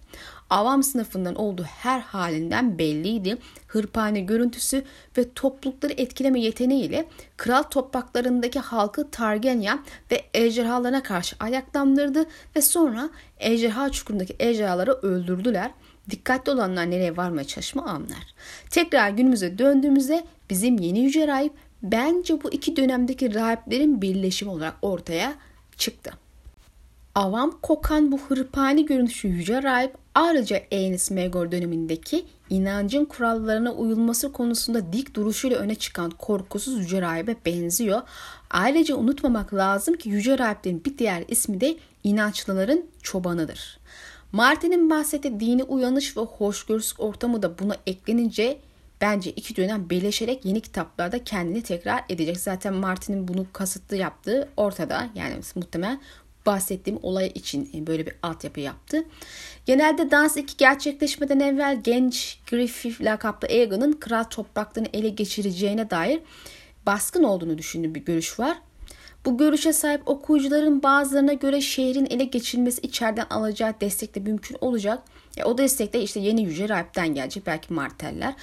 Avam 0.51 0.83
sınıfından 0.83 1.35
olduğu 1.35 1.63
her 1.63 1.99
halinden 1.99 2.77
belliydi. 2.77 3.37
Hırpane 3.67 4.19
görüntüsü 4.19 4.83
ve 5.17 5.33
toplulukları 5.33 5.93
etkileme 5.93 6.41
yeteneğiyle 6.41 7.05
kral 7.37 7.63
topraklarındaki 7.63 8.59
halkı 8.59 9.11
Targaryen 9.11 9.79
ve 10.11 10.21
ejderhalarına 10.33 11.03
karşı 11.03 11.35
ayaklandırdı 11.39 12.25
ve 12.55 12.61
sonra 12.61 13.09
ejderha 13.39 13.89
çukurundaki 13.89 14.35
ejderhaları 14.39 14.91
öldürdüler 14.91 15.71
Dikkatli 16.09 16.51
olanlar 16.51 16.91
nereye 16.91 17.17
varmaya 17.17 17.43
çalışma 17.43 17.85
anlar. 17.85 18.33
Tekrar 18.69 19.09
günümüze 19.09 19.57
döndüğümüzde 19.57 20.23
bizim 20.49 20.79
yeni 20.79 20.99
yüce 20.99 21.27
rahip 21.27 21.53
bence 21.83 22.43
bu 22.43 22.51
iki 22.51 22.75
dönemdeki 22.75 23.33
rahiplerin 23.33 24.01
birleşimi 24.01 24.51
olarak 24.51 24.75
ortaya 24.81 25.33
çıktı. 25.77 26.20
Avam 27.15 27.59
kokan 27.61 28.11
bu 28.11 28.19
hırpani 28.19 28.85
görünüşü 28.85 29.27
Yüce 29.27 29.63
Rahip 29.63 29.95
ayrıca 30.15 30.57
Enis 30.71 31.11
Megor 31.11 31.51
dönemindeki 31.51 32.25
inancın 32.49 33.05
kurallarına 33.05 33.71
uyulması 33.71 34.31
konusunda 34.31 34.93
dik 34.93 35.15
duruşuyla 35.15 35.57
öne 35.57 35.75
çıkan 35.75 36.09
korkusuz 36.09 36.79
Yüce 36.79 37.01
Rahip'e 37.01 37.35
benziyor. 37.45 38.01
Ayrıca 38.49 38.95
unutmamak 38.95 39.53
lazım 39.53 39.95
ki 39.95 40.09
Yüce 40.09 40.37
Rahip'lerin 40.37 40.85
bir 40.85 40.97
diğer 40.97 41.23
ismi 41.27 41.61
de 41.61 41.77
inançlıların 42.03 42.85
çobanıdır. 43.03 43.79
Martin'in 44.31 44.89
bahsettiği 44.89 45.39
dini 45.39 45.63
uyanış 45.63 46.17
ve 46.17 46.21
hoşgörüsü 46.21 47.01
ortamı 47.01 47.41
da 47.41 47.59
buna 47.59 47.75
eklenince 47.87 48.59
bence 49.01 49.31
iki 49.31 49.55
dönem 49.55 49.89
birleşerek 49.89 50.45
yeni 50.45 50.61
kitaplarda 50.61 51.23
kendini 51.23 51.63
tekrar 51.63 52.03
edecek. 52.09 52.39
Zaten 52.39 52.73
Martin'in 52.73 53.27
bunu 53.27 53.45
kasıtlı 53.53 53.95
yaptığı 53.95 54.49
ortada. 54.57 55.07
Yani 55.15 55.35
muhtemelen 55.55 56.01
bahsettiğim 56.45 56.99
olay 57.03 57.27
için 57.27 57.87
böyle 57.87 58.05
bir 58.05 58.13
altyapı 58.23 58.59
yaptı. 58.59 59.03
Genelde 59.65 60.11
dans 60.11 60.37
iki 60.37 60.57
gerçekleşmeden 60.57 61.39
evvel 61.39 61.81
genç 61.83 62.39
Griffith 62.51 63.01
lakaplı 63.01 63.47
Aegon'un 63.47 63.91
kral 63.91 64.23
topraklarını 64.23 64.89
ele 64.93 65.09
geçireceğine 65.09 65.89
dair 65.89 66.19
baskın 66.85 67.23
olduğunu 67.23 67.57
düşündüğüm 67.57 67.95
bir 67.95 68.05
görüş 68.05 68.39
var. 68.39 68.57
Bu 69.25 69.37
görüşe 69.37 69.73
sahip 69.73 70.01
okuyucuların 70.05 70.83
bazılarına 70.83 71.33
göre 71.33 71.61
şehrin 71.61 72.07
ele 72.09 72.23
geçirilmesi 72.23 72.81
içeriden 72.81 73.25
alacağı 73.29 73.73
destek 73.81 74.15
de 74.15 74.19
mümkün 74.19 74.57
olacak. 74.61 75.03
E, 75.37 75.43
o 75.43 75.57
destek 75.57 75.93
de 75.93 76.01
işte 76.01 76.19
yeni 76.19 76.43
yüce 76.43 76.69
rahipten 76.69 77.07
gelecek 77.07 77.45
belki 77.45 77.73
marteller. 77.73 78.33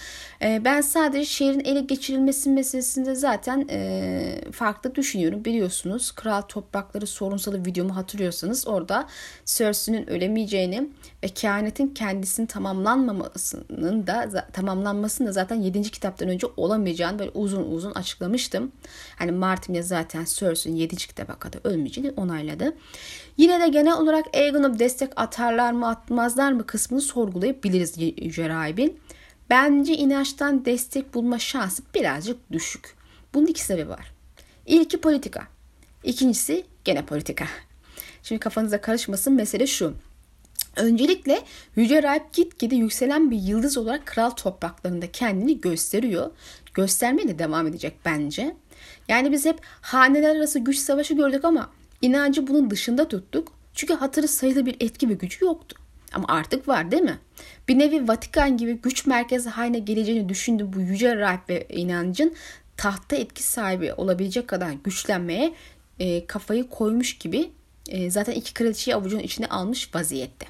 E, 0.42 0.64
ben 0.64 0.80
sadece 0.80 1.24
şehrin 1.24 1.60
ele 1.60 1.80
geçirilmesi 1.80 2.50
meselesinde 2.50 3.14
zaten 3.14 3.66
e, 3.70 4.40
farklı 4.52 4.94
düşünüyorum. 4.94 5.44
Biliyorsunuz 5.44 6.12
Kral 6.12 6.42
Toprakları 6.42 7.06
sorunsalı 7.06 7.64
videomu 7.64 7.96
hatırlıyorsanız 7.96 8.68
orada 8.68 9.06
Cersei'nin 9.44 10.10
ölemeyeceğini 10.10 10.88
ve 11.24 11.28
kehanetin 11.28 11.88
kendisinin 11.88 12.46
tamamlanmamasının 12.46 14.06
da 14.06 14.48
tamamlanmasının 14.52 15.28
da 15.28 15.32
zaten 15.32 15.56
7. 15.56 15.82
kitaptan 15.82 16.28
önce 16.28 16.46
olamayacağını 16.56 17.18
böyle 17.18 17.30
uzun 17.30 17.72
uzun 17.72 17.92
açıklamıştım. 17.92 18.72
Hani 19.16 19.32
Martin'e 19.32 19.82
zaten 19.82 20.24
Cersei'nin 20.24 20.76
7. 20.76 20.96
kitaba 20.96 21.34
kadar 21.34 21.60
ölmeyeceğini 21.64 22.10
onayladı. 22.16 22.74
Yine 23.38 23.60
de 23.60 23.68
genel 23.68 23.92
olarak 23.92 24.26
Aegon'a 24.34 24.78
destek 24.78 25.10
atarlar 25.16 25.72
mı 25.72 25.88
atmazlar 25.88 26.52
mı 26.52 26.66
kısmını 26.66 27.00
sorgulayabiliriz 27.00 27.94
Yüce 27.98 28.48
Rahib'in. 28.48 29.00
Bence 29.50 29.94
inançtan 29.94 30.64
destek 30.64 31.14
bulma 31.14 31.38
şansı 31.38 31.82
birazcık 31.94 32.52
düşük. 32.52 32.94
Bunun 33.34 33.46
iki 33.46 33.64
sebebi 33.64 33.88
var. 33.88 34.12
İlki 34.66 35.00
politika. 35.00 35.42
İkincisi 36.04 36.64
gene 36.84 37.06
politika. 37.06 37.44
Şimdi 38.22 38.40
kafanıza 38.40 38.80
karışmasın 38.80 39.32
mesele 39.32 39.66
şu. 39.66 39.94
Öncelikle 40.76 41.42
Yüce 41.76 42.02
Rahip 42.02 42.32
gitgide 42.32 42.76
yükselen 42.76 43.30
bir 43.30 43.38
yıldız 43.38 43.78
olarak 43.78 44.06
kral 44.06 44.30
topraklarında 44.30 45.12
kendini 45.12 45.60
gösteriyor. 45.60 46.30
Göstermeye 46.74 47.28
de 47.28 47.38
devam 47.38 47.66
edecek 47.66 47.96
bence. 48.04 48.56
Yani 49.08 49.32
biz 49.32 49.46
hep 49.46 49.58
haneler 49.80 50.36
arası 50.36 50.58
güç 50.58 50.78
savaşı 50.78 51.14
gördük 51.14 51.44
ama 51.44 51.70
inancı 52.02 52.46
bunun 52.46 52.70
dışında 52.70 53.08
tuttuk. 53.08 53.52
Çünkü 53.74 53.94
hatırı 53.94 54.28
sayılı 54.28 54.66
bir 54.66 54.76
etki 54.80 55.08
ve 55.08 55.14
gücü 55.14 55.44
yoktu. 55.44 55.76
Ama 56.12 56.24
artık 56.28 56.68
var 56.68 56.90
değil 56.90 57.02
mi? 57.02 57.18
Bir 57.68 57.78
nevi 57.78 58.08
Vatikan 58.08 58.56
gibi 58.56 58.72
güç 58.72 59.06
merkezi 59.06 59.48
haline 59.48 59.78
geleceğini 59.78 60.28
düşündü 60.28 60.66
bu 60.72 60.80
yüce 60.80 61.16
rahip 61.16 61.48
ve 61.48 61.66
inancın 61.68 62.34
tahta 62.76 63.16
etki 63.16 63.42
sahibi 63.42 63.92
olabilecek 63.92 64.48
kadar 64.48 64.72
güçlenmeye 64.84 65.54
e, 65.98 66.26
kafayı 66.26 66.68
koymuş 66.68 67.18
gibi 67.18 67.50
e, 67.88 68.10
zaten 68.10 68.32
iki 68.32 68.54
kraliçeyi 68.54 68.94
avucunun 68.94 69.22
içine 69.22 69.46
almış 69.46 69.94
vaziyette. 69.94 70.46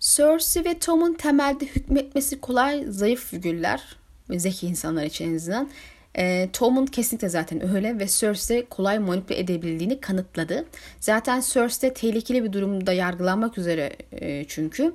Cersei 0.00 0.64
ve 0.64 0.78
Tom'un 0.78 1.14
temelde 1.14 1.66
hükmetmesi 1.66 2.40
kolay, 2.40 2.84
zayıf 2.88 3.24
figürler. 3.24 3.82
Zeki 4.30 4.66
insanlar 4.66 5.04
için 5.04 5.30
en 5.30 5.36
azından. 5.36 5.70
E, 6.16 6.48
Tom'un 6.52 6.86
kesinlikle 6.86 7.28
zaten 7.28 7.74
öyle 7.74 7.98
ve 7.98 8.06
Cersei 8.06 8.66
kolay 8.66 8.98
manipüle 8.98 9.38
edebildiğini 9.38 10.00
kanıtladı. 10.00 10.64
Zaten 11.00 11.42
Cersei 11.52 11.94
tehlikeli 11.94 12.44
bir 12.44 12.52
durumda 12.52 12.92
yargılanmak 12.92 13.58
üzere 13.58 13.96
e, 14.12 14.44
çünkü. 14.48 14.94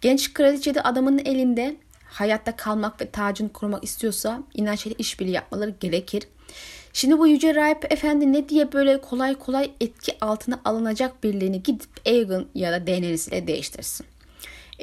Genç 0.00 0.34
kraliçe 0.34 0.74
de 0.74 0.82
adamın 0.82 1.18
elinde 1.18 1.76
hayatta 2.04 2.56
kalmak 2.56 3.00
ve 3.00 3.10
tacını 3.10 3.52
korumak 3.52 3.84
istiyorsa 3.84 4.42
inançlı 4.54 4.90
işbirliği 4.98 5.32
yapmaları 5.32 5.74
gerekir. 5.80 6.22
Şimdi 6.92 7.18
bu 7.18 7.26
Yüce 7.26 7.54
Rahip 7.54 7.92
Efendi 7.92 8.32
ne 8.32 8.48
diye 8.48 8.72
böyle 8.72 9.00
kolay 9.00 9.34
kolay 9.34 9.70
etki 9.80 10.16
altına 10.20 10.60
alınacak 10.64 11.24
birliğini 11.24 11.62
gidip 11.62 11.90
Aegon 12.06 12.48
ya 12.54 12.72
da 12.72 12.86
Daenerys 12.86 13.28
ile 13.28 13.46
değiştirsin. 13.46 14.06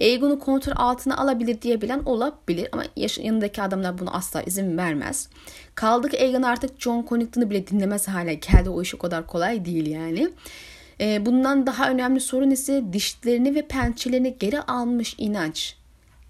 Aegon'u 0.02 0.40
kontrol 0.40 0.74
altına 0.76 1.18
alabilir 1.18 1.62
diyebilen 1.62 2.00
olabilir 2.06 2.70
ama 2.72 2.84
yanındaki 3.18 3.62
adamlar 3.62 4.00
bunu 4.00 4.16
asla 4.16 4.42
izin 4.42 4.78
vermez. 4.78 5.30
Kaldı 5.76 6.10
ki 6.10 6.20
Aegon 6.20 6.42
artık 6.42 6.82
John 6.82 7.06
Connington'ı 7.10 7.50
bile 7.50 7.68
dinlemez 7.68 8.08
hale 8.08 8.34
geldi. 8.34 8.70
O 8.70 8.82
iş 8.82 8.96
o 8.96 8.98
kadar 8.98 9.28
kolay 9.28 9.66
değil 9.66 9.88
yani. 9.88 10.30
Ee, 11.02 11.26
bundan 11.26 11.68
daha 11.68 11.90
önemli 11.90 12.20
sorun 12.20 12.52
ise 12.52 12.84
dişlerini 12.94 13.56
ve 13.56 13.62
pençelerini 13.62 14.36
geri 14.40 14.62
almış 14.62 15.16
inanç. 15.18 15.76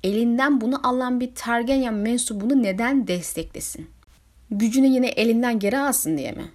Elinden 0.04 0.62
bunu 0.62 0.88
alan 0.88 1.20
bir 1.20 1.36
Targaryen 1.36 1.94
mensubunu 1.94 2.64
neden 2.64 3.08
desteklesin? 3.08 3.88
Gücünü 4.52 4.88
yine 4.88 5.08
elinden 5.08 5.60
geri 5.60 5.78
alsın 5.78 6.18
diye 6.18 6.32
mi? 6.32 6.52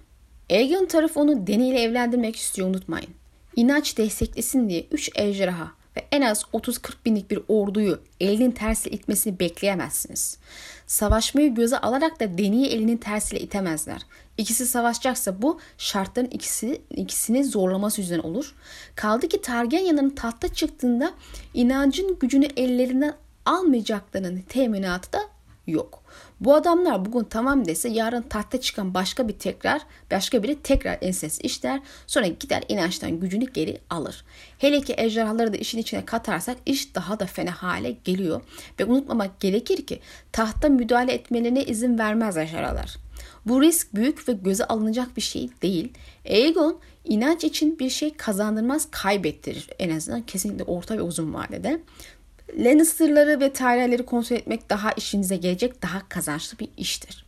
Aegon 0.49 0.85
tarafı 0.85 1.19
onu 1.19 1.47
Dany 1.47 1.69
ile 1.69 1.81
evlendirmek 1.81 2.35
istiyor 2.35 2.67
unutmayın. 2.67 3.09
İnanç 3.55 3.97
desteklesin 3.97 4.69
diye 4.69 4.87
3 4.91 5.09
ejderha 5.15 5.78
ve 5.99 6.07
en 6.11 6.21
az 6.21 6.43
30-40 6.53 6.93
binlik 7.05 7.31
bir 7.31 7.39
orduyu 7.47 7.99
elinin 8.19 8.51
tersiyle 8.51 8.95
itmesini 8.95 9.39
bekleyemezsiniz. 9.39 10.37
Savaşmayı 10.87 11.55
göze 11.55 11.77
alarak 11.77 12.19
da 12.19 12.37
Deni'yi 12.37 12.67
elinin 12.67 12.97
tersiyle 12.97 13.43
itemezler. 13.43 14.01
İkisi 14.37 14.67
savaşacaksa 14.67 15.41
bu 15.41 15.59
şartların 15.77 16.27
ikisi, 16.27 16.81
ikisini 16.89 17.43
zorlaması 17.43 18.01
yüzünden 18.01 18.19
olur. 18.19 18.55
Kaldı 18.95 19.27
ki 19.27 19.41
Targaryen'ların 19.41 20.09
tahta 20.09 20.53
çıktığında 20.53 21.13
inancın 21.53 22.19
gücünü 22.19 22.45
ellerinden 22.45 23.13
almayacaklarının 23.45 24.41
teminatı 24.41 25.13
da 25.13 25.19
yok. 25.67 25.98
Bu 26.39 26.55
adamlar 26.55 27.05
bugün 27.05 27.23
tamam 27.23 27.65
dese 27.65 27.89
yarın 27.89 28.21
tahta 28.21 28.61
çıkan 28.61 28.93
başka 28.93 29.27
bir 29.27 29.33
tekrar 29.33 29.81
başka 30.11 30.43
biri 30.43 30.61
tekrar 30.61 30.97
enses 31.01 31.39
işler 31.41 31.79
sonra 32.07 32.27
gider 32.27 32.63
inançtan 32.67 33.19
gücünü 33.19 33.45
geri 33.45 33.77
alır. 33.89 34.23
Hele 34.57 34.81
ki 34.81 34.93
ejderhaları 34.97 35.53
da 35.53 35.57
işin 35.57 35.77
içine 35.77 36.05
katarsak 36.05 36.57
iş 36.65 36.95
daha 36.95 37.19
da 37.19 37.25
fena 37.25 37.51
hale 37.51 37.95
geliyor. 38.03 38.41
Ve 38.79 38.85
unutmamak 38.85 39.39
gerekir 39.39 39.85
ki 39.85 39.99
tahta 40.31 40.69
müdahale 40.69 41.13
etmelerine 41.13 41.63
izin 41.63 41.99
vermez 41.99 42.37
ejderhalar. 42.37 42.95
Bu 43.45 43.61
risk 43.61 43.95
büyük 43.95 44.29
ve 44.29 44.33
göze 44.33 44.65
alınacak 44.65 45.17
bir 45.17 45.21
şey 45.21 45.49
değil. 45.61 45.93
Aegon 46.29 46.79
inanç 47.05 47.43
için 47.43 47.79
bir 47.79 47.89
şey 47.89 48.13
kazandırmaz 48.13 48.87
kaybettirir 48.91 49.69
en 49.79 49.97
azından 49.97 50.21
kesinlikle 50.21 50.63
orta 50.63 50.97
ve 50.97 51.01
uzun 51.01 51.33
vadede. 51.33 51.81
Lannister'ları 52.57 53.39
ve 53.39 53.53
Tyrell'leri 53.53 54.05
kontrol 54.05 54.37
etmek 54.37 54.69
daha 54.69 54.91
işinize 54.91 55.35
gelecek, 55.35 55.81
daha 55.81 56.09
kazançlı 56.09 56.59
bir 56.59 56.69
iştir. 56.77 57.25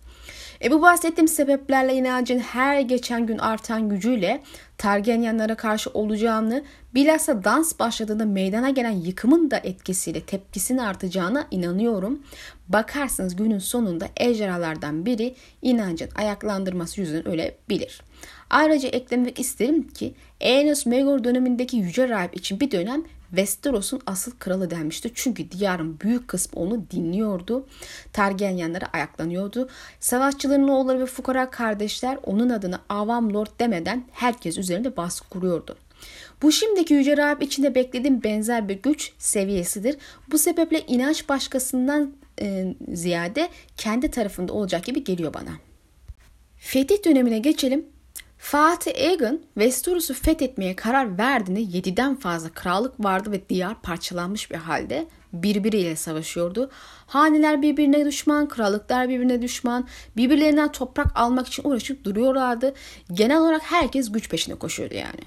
E 0.64 0.72
bu 0.72 0.82
bahsettiğim 0.82 1.28
sebeplerle 1.28 1.94
inancın 1.94 2.40
her 2.40 2.80
geçen 2.80 3.26
gün 3.26 3.38
artan 3.38 3.90
gücüyle 3.90 4.42
Targaryenlere 4.78 5.56
karşı 5.56 5.90
olacağını, 5.90 6.64
bilhassa 6.96 7.44
dans 7.44 7.80
başladığında 7.80 8.26
meydana 8.26 8.70
gelen 8.70 8.92
yıkımın 8.92 9.52
da 9.52 9.58
etkisiyle 9.58 10.22
tepkisinin 10.22 10.78
artacağına 10.78 11.48
inanıyorum. 11.52 12.20
Bakarsınız 12.68 13.36
günün 13.36 13.60
sonunda 13.60 14.08
ejderhalardan 14.18 15.06
biri 15.06 15.36
inancın 15.62 16.10
ayaklandırması 16.16 17.02
yüzünden 17.02 17.28
ölebilir. 17.28 18.02
Ayrıca 18.50 18.90
eklemek 18.90 19.40
isterim 19.40 19.88
ki 19.88 20.14
Aenos 20.42 20.86
Megor 20.86 21.24
dönemindeki 21.24 21.78
yüce 21.78 22.10
rahip 22.10 22.38
için 22.38 22.60
bir 22.60 22.72
dönem 22.72 23.04
Westeros'un 23.32 24.02
asıl 24.06 24.32
kralı 24.32 24.70
denmişti. 24.70 25.12
Çünkü 25.16 25.52
diyarın 25.52 26.00
büyük 26.00 26.28
kısmı 26.28 26.62
onu 26.62 26.86
dinliyordu. 26.92 27.66
Targaryenlere 28.14 28.86
ayaklanıyordu. 28.86 29.70
Savaşçıların 30.00 30.68
oğulları 30.68 31.00
ve 31.00 31.06
fukara 31.06 31.50
kardeşler 31.50 32.18
onun 32.24 32.50
adına 32.50 32.82
avam 32.90 33.34
lord 33.34 33.60
demeden 33.60 34.06
herkes 34.12 34.58
üzerinde 34.58 34.98
baskı 34.98 35.30
kuruyordu. 35.30 35.78
Bu 36.42 36.52
şimdiki 36.52 36.94
Yüce 36.94 37.18
Rahip 37.18 37.42
içinde 37.44 37.76
beklediğim 37.76 38.24
benzer 38.24 38.70
bir 38.70 38.82
güç 38.82 39.14
seviyesidir. 39.18 39.98
Bu 40.32 40.38
sebeple 40.38 40.82
inanç 40.88 41.30
başkasından 41.30 42.14
e, 42.42 42.76
ziyade 42.94 43.50
kendi 43.78 44.12
tarafında 44.12 44.54
olacak 44.54 44.84
gibi 44.84 45.04
geliyor 45.04 45.34
bana. 45.34 45.52
Fetih 46.58 47.06
dönemine 47.06 47.40
geçelim. 47.40 47.86
Fatih 48.42 48.92
Egan 48.96 49.40
Westeros'u 49.54 50.14
fethetmeye 50.14 50.76
karar 50.76 51.18
verdiğinde 51.18 51.78
7'den 51.78 52.16
fazla 52.16 52.50
krallık 52.50 53.00
vardı 53.00 53.32
ve 53.32 53.50
diyar 53.50 53.82
parçalanmış 53.82 54.52
bir 54.52 54.56
halde 54.56 55.08
birbiriyle 55.34 55.96
savaşıyordu. 55.96 56.72
Haneler 57.08 57.62
birbirine 57.62 58.06
düşman, 58.06 58.48
krallıklar 58.48 59.10
birbirine 59.10 59.42
düşman, 59.42 59.88
birbirlerinden 60.18 60.72
toprak 60.72 61.08
almak 61.16 61.48
için 61.48 61.64
uğraşıp 61.64 62.04
duruyorlardı. 62.04 62.74
Genel 63.14 63.38
olarak 63.38 63.62
herkes 63.64 64.12
güç 64.12 64.30
peşine 64.30 64.56
koşuyordu 64.56 64.96
yani. 64.96 65.22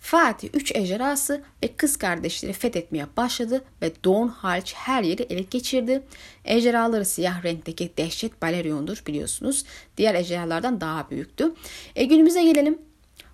Fatih 0.00 0.48
üç 0.54 0.76
ejderhası 0.76 1.42
ve 1.62 1.68
kız 1.76 1.96
kardeşleri 1.96 2.52
fethetmeye 2.52 3.06
başladı 3.16 3.64
ve 3.82 3.92
Don 4.04 4.28
hariç 4.28 4.74
her 4.74 5.02
yeri 5.02 5.22
ele 5.22 5.42
geçirdi. 5.42 6.02
Ejderhaları 6.44 7.04
siyah 7.04 7.44
renkteki 7.44 7.92
dehşet 7.96 8.42
Balerion'dur 8.42 9.02
biliyorsunuz. 9.06 9.64
Diğer 9.96 10.14
ejderhalardan 10.14 10.80
daha 10.80 11.10
büyüktü. 11.10 11.54
E, 11.96 12.04
günümüze 12.04 12.44
gelelim. 12.44 12.78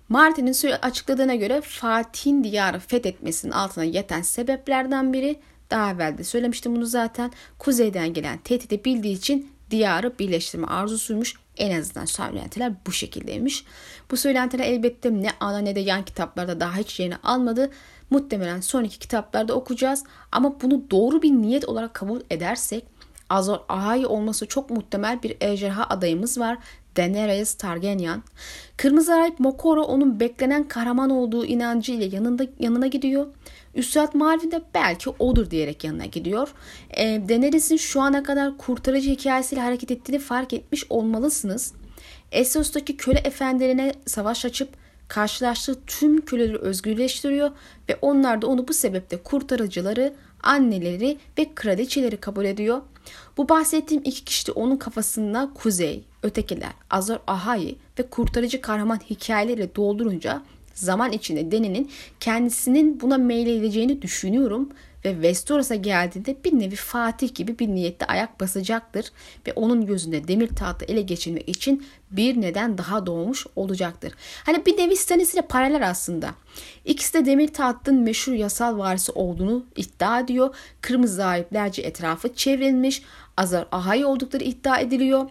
Martin'in 0.09 0.71
açıkladığına 0.81 1.35
göre 1.35 1.61
Fatih'in 1.61 2.43
diyarı 2.43 2.79
fethetmesinin 2.79 3.51
altına 3.51 3.83
yeten 3.83 4.21
sebeplerden 4.21 5.13
biri 5.13 5.39
daha 5.71 5.91
evvel 5.91 6.17
de 6.17 6.23
söylemiştim 6.23 6.75
bunu 6.75 6.85
zaten. 6.85 7.31
Kuzeyden 7.59 8.13
gelen 8.13 8.37
tehdidi 8.37 8.85
bildiği 8.85 9.17
için 9.17 9.51
diyarı 9.71 10.19
birleştirme 10.19 10.67
arzusuymuş. 10.67 11.33
En 11.57 11.79
azından 11.79 12.05
söylentiler 12.05 12.73
bu 12.87 12.91
şekildeymiş. 12.91 13.65
Bu 14.11 14.17
söylentiler 14.17 14.65
elbette 14.65 15.13
ne 15.13 15.29
ana 15.39 15.57
ne 15.57 15.75
de 15.75 15.79
yan 15.79 16.05
kitaplarda 16.05 16.59
daha 16.59 16.77
hiç 16.77 16.99
yerini 16.99 17.15
almadı. 17.15 17.71
Muhtemelen 18.09 18.61
son 18.61 18.83
iki 18.83 18.99
kitaplarda 18.99 19.53
okuyacağız. 19.53 20.03
Ama 20.31 20.61
bunu 20.61 20.91
doğru 20.91 21.21
bir 21.21 21.31
niyet 21.31 21.65
olarak 21.65 21.93
kabul 21.93 22.21
edersek 22.29 22.85
Azor 23.29 23.59
Ahai 23.69 24.05
olması 24.05 24.47
çok 24.47 24.69
muhtemel 24.69 25.23
bir 25.23 25.37
ejderha 25.41 25.83
adayımız 25.83 26.39
var. 26.39 26.57
Daenerys 26.97 27.53
Targaryen. 27.53 28.23
Kırmızı 28.77 29.13
Arayip 29.13 29.39
Mokoro 29.39 29.83
onun 29.83 30.19
beklenen 30.19 30.63
kahraman 30.67 31.09
olduğu 31.09 31.45
inancı 31.45 31.91
ile 31.91 32.05
yanında, 32.05 32.45
yanına 32.59 32.87
gidiyor. 32.87 33.27
Üstad 33.75 34.13
Marvin 34.13 34.51
de 34.51 34.61
belki 34.73 35.09
odur 35.09 35.51
diyerek 35.51 35.83
yanına 35.83 36.05
gidiyor. 36.05 36.53
E, 36.89 37.03
Daenerys'in 37.29 37.77
şu 37.77 38.01
ana 38.01 38.23
kadar 38.23 38.57
kurtarıcı 38.57 39.09
hikayesiyle 39.09 39.61
hareket 39.61 39.91
ettiğini 39.91 40.19
fark 40.19 40.53
etmiş 40.53 40.85
olmalısınız. 40.89 41.73
Essos'taki 42.35 42.97
köle 42.97 43.19
efendilerine 43.19 43.93
savaş 44.05 44.45
açıp 44.45 44.69
karşılaştığı 45.07 45.81
tüm 45.87 46.25
köleleri 46.25 46.57
özgürleştiriyor 46.57 47.51
ve 47.89 47.97
onlar 48.01 48.41
da 48.41 48.47
onu 48.47 48.67
bu 48.67 48.73
sebeple 48.73 49.17
kurtarıcıları, 49.17 50.13
anneleri 50.43 51.17
ve 51.37 51.55
kraliçeleri 51.55 52.17
kabul 52.17 52.45
ediyor. 52.45 52.81
Bu 53.37 53.49
bahsettiğim 53.49 54.03
iki 54.05 54.23
kişi 54.23 54.47
de 54.47 54.51
onun 54.51 54.77
kafasında 54.77 55.49
Kuzey, 55.55 56.03
ötekiler, 56.23 56.73
Azor 56.89 57.17
Ahai 57.27 57.75
ve 57.99 58.03
kurtarıcı 58.09 58.61
kahraman 58.61 58.99
hikayeleriyle 59.09 59.75
doldurunca 59.75 60.43
zaman 60.73 61.11
içinde 61.11 61.51
Deni'nin 61.51 61.91
kendisinin 62.19 63.01
buna 63.01 63.17
meyledeceğini 63.17 64.01
düşünüyorum 64.01 64.69
ve 65.05 65.13
Westeros'a 65.13 65.75
geldiğinde 65.75 66.35
bir 66.45 66.59
nevi 66.59 66.75
Fatih 66.75 67.35
gibi 67.35 67.59
bir 67.59 67.67
niyette 67.67 68.05
ayak 68.05 68.39
basacaktır 68.39 69.11
ve 69.47 69.53
onun 69.53 69.85
gözünde 69.85 70.27
demir 70.27 70.47
tahtı 70.47 70.85
ele 70.85 71.01
geçirmek 71.01 71.49
için 71.49 71.85
bir 72.11 72.41
neden 72.41 72.77
daha 72.77 73.05
doğmuş 73.05 73.47
olacaktır. 73.55 74.13
Hani 74.45 74.65
bir 74.65 74.77
nevi 74.77 74.95
Stannis 74.95 75.33
ile 75.33 75.41
paralel 75.41 75.89
aslında. 75.89 76.29
İkisi 76.85 77.13
de 77.13 77.25
demir 77.25 77.47
tahtın 77.47 77.95
meşhur 77.95 78.33
yasal 78.33 78.77
varisi 78.77 79.11
olduğunu 79.11 79.65
iddia 79.75 80.19
ediyor. 80.19 80.55
Kırmızı 80.81 81.15
zahiplerce 81.15 81.81
etrafı 81.81 82.33
çevrilmiş. 82.33 83.01
Azar 83.37 83.67
Ahay 83.71 84.05
oldukları 84.05 84.43
iddia 84.43 84.79
ediliyor 84.79 85.29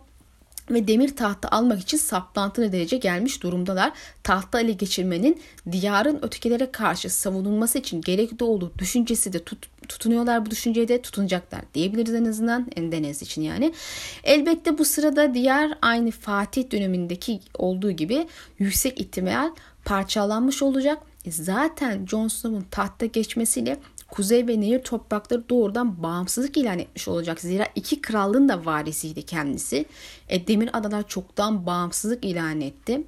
ve 0.70 0.88
demir 0.88 1.16
tahtı 1.16 1.48
almak 1.48 1.80
için 1.80 1.96
saplantılı 1.96 2.72
derece 2.72 2.96
gelmiş 2.96 3.42
durumdalar. 3.42 3.92
Tahta 4.22 4.60
ele 4.60 4.72
geçirmenin 4.72 5.40
diyarın 5.72 6.18
ötekilere 6.22 6.72
karşı 6.72 7.10
savunulması 7.10 7.78
için 7.78 8.00
gerekli 8.00 8.44
olduğu 8.44 8.72
düşüncesi 8.78 9.32
de 9.32 9.44
tut, 9.44 9.68
tutunuyorlar 9.88 10.46
bu 10.46 10.50
düşünceye 10.50 10.88
de 10.88 11.02
tutunacaklar 11.02 11.60
diyebiliriz 11.74 12.14
en 12.14 12.24
azından 12.24 12.66
Endonez 12.76 13.22
için 13.22 13.42
yani. 13.42 13.74
Elbette 14.24 14.78
bu 14.78 14.84
sırada 14.84 15.34
diğer 15.34 15.78
aynı 15.82 16.10
Fatih 16.10 16.70
dönemindeki 16.70 17.40
olduğu 17.58 17.90
gibi 17.90 18.28
yüksek 18.58 19.00
ihtimal 19.00 19.50
parçalanmış 19.84 20.62
olacak. 20.62 20.98
E 21.24 21.30
zaten 21.30 22.06
Jon 22.06 22.28
Snow'un 22.28 22.66
tahta 22.70 23.06
geçmesiyle 23.06 23.78
Kuzey 24.14 24.48
ve 24.48 24.60
Nehir 24.60 24.82
toprakları 24.82 25.48
doğrudan 25.48 26.02
bağımsızlık 26.02 26.56
ilan 26.56 26.78
etmiş 26.78 27.08
olacak. 27.08 27.40
Zira 27.40 27.68
iki 27.74 28.00
krallığın 28.00 28.48
da 28.48 28.64
varisiydi 28.64 29.22
kendisi. 29.22 29.84
E, 30.28 30.46
Demir 30.46 30.70
Adalar 30.72 31.08
çoktan 31.08 31.66
bağımsızlık 31.66 32.24
ilan 32.24 32.60
etti. 32.60 33.04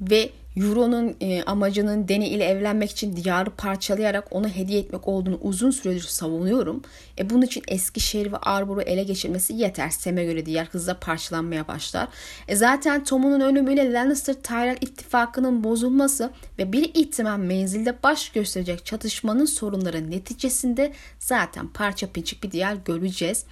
Ve 0.00 0.30
Euro'nun 0.56 1.16
e, 1.20 1.42
amacının 1.42 2.08
Deni 2.08 2.28
ile 2.28 2.44
evlenmek 2.44 2.90
için 2.90 3.16
diyarı 3.16 3.50
parçalayarak 3.50 4.28
ona 4.30 4.48
hediye 4.48 4.80
etmek 4.80 5.08
olduğunu 5.08 5.38
uzun 5.42 5.70
süredir 5.70 6.00
savunuyorum. 6.00 6.82
E, 7.18 7.30
bunun 7.30 7.42
için 7.42 7.62
Eskişehir 7.68 8.32
ve 8.32 8.36
Arbor'u 8.36 8.82
ele 8.82 9.02
geçirmesi 9.02 9.54
yeter. 9.54 9.90
Sem'e 9.90 10.24
göre 10.24 10.46
diğer 10.46 10.64
hızla 10.66 11.00
parçalanmaya 11.00 11.68
başlar. 11.68 12.08
E, 12.48 12.56
zaten 12.56 13.04
Tom'un 13.04 13.40
ölümüyle 13.40 13.92
Lannister 13.92 14.34
Tyrell 14.34 14.76
ittifakının 14.80 15.64
bozulması 15.64 16.30
ve 16.58 16.72
bir 16.72 16.90
ihtimal 16.94 17.38
menzilde 17.38 18.02
baş 18.02 18.30
gösterecek 18.30 18.86
çatışmanın 18.86 19.44
sorunları 19.44 20.10
neticesinde 20.10 20.92
zaten 21.18 21.68
parça 21.68 22.06
pinçik 22.06 22.44
bir 22.44 22.50
diyar 22.50 22.76
göreceğiz. 22.84 23.44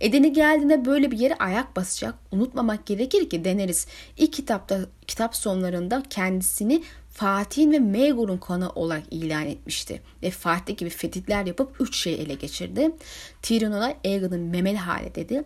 E, 0.00 0.12
Deni 0.12 0.32
geldiğinde 0.32 0.84
böyle 0.84 1.10
bir 1.10 1.18
yere 1.18 1.34
ayak 1.34 1.76
basacak. 1.76 2.14
Unutmamak 2.32 2.86
gerekir 2.86 3.30
ki 3.30 3.44
Daenerys 3.44 3.86
ilk 4.16 4.32
kitapta 4.32 4.78
kitap 5.06 5.36
sonlarında 5.36 6.02
kendisini 6.10 6.82
Fatih'in 7.16 7.72
ve 7.72 7.78
Maegor'un 7.78 8.36
konu 8.36 8.72
olarak 8.74 9.02
ilan 9.10 9.46
etmişti. 9.46 10.02
Ve 10.22 10.30
Fatih 10.30 10.76
gibi 10.76 10.90
fetihler 10.90 11.46
yapıp 11.46 11.80
üç 11.80 11.96
şeyi 11.96 12.16
ele 12.16 12.34
geçirdi. 12.34 12.90
Tyrion 13.42 13.72
ona 13.72 13.94
Aegon'un 14.04 14.40
memeli 14.40 14.76
hali 14.76 15.14
dedi. 15.14 15.44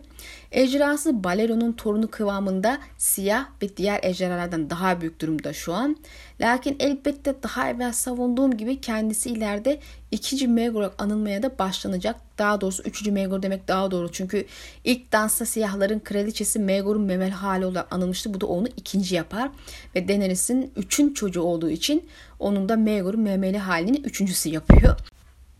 Ejderhası 0.51 1.23
Baleron'un 1.23 1.71
torunu 1.73 2.11
kıvamında 2.11 2.79
siyah 2.97 3.45
ve 3.61 3.77
diğer 3.77 3.99
ejderhalardan 4.03 4.69
daha 4.69 5.01
büyük 5.01 5.21
durumda 5.21 5.53
şu 5.53 5.73
an. 5.73 5.97
Lakin 6.41 6.75
elbette 6.79 7.35
daha 7.43 7.69
evvel 7.69 7.93
savunduğum 7.93 8.57
gibi 8.57 8.81
kendisi 8.81 9.29
ileride 9.29 9.79
ikinci 10.11 10.47
Maegor 10.47 10.79
olarak 10.79 11.01
anılmaya 11.01 11.43
da 11.43 11.59
başlanacak. 11.59 12.15
Daha 12.37 12.61
doğrusu 12.61 12.83
üçüncü 12.83 13.11
Maegor 13.11 13.41
demek 13.41 13.67
daha 13.67 13.91
doğru. 13.91 14.11
Çünkü 14.11 14.45
ilk 14.83 15.11
dansta 15.11 15.45
siyahların 15.45 15.99
kraliçesi 15.99 16.59
Maegor'un 16.59 17.01
memel 17.01 17.29
hali 17.29 17.65
olarak 17.65 17.93
anılmıştı. 17.93 18.33
Bu 18.33 18.41
da 18.41 18.45
onu 18.45 18.67
ikinci 18.77 19.15
yapar. 19.15 19.49
Ve 19.95 20.07
Daenerys'in 20.07 20.71
üçün 20.75 21.13
çocuğu 21.13 21.41
olduğu 21.41 21.60
için 21.69 22.05
onun 22.39 22.69
da 22.69 22.77
Maegor'un 22.77 23.19
memeli 23.19 23.57
halini 23.57 23.97
üçüncüsü 23.97 24.49
yapıyor. 24.49 24.95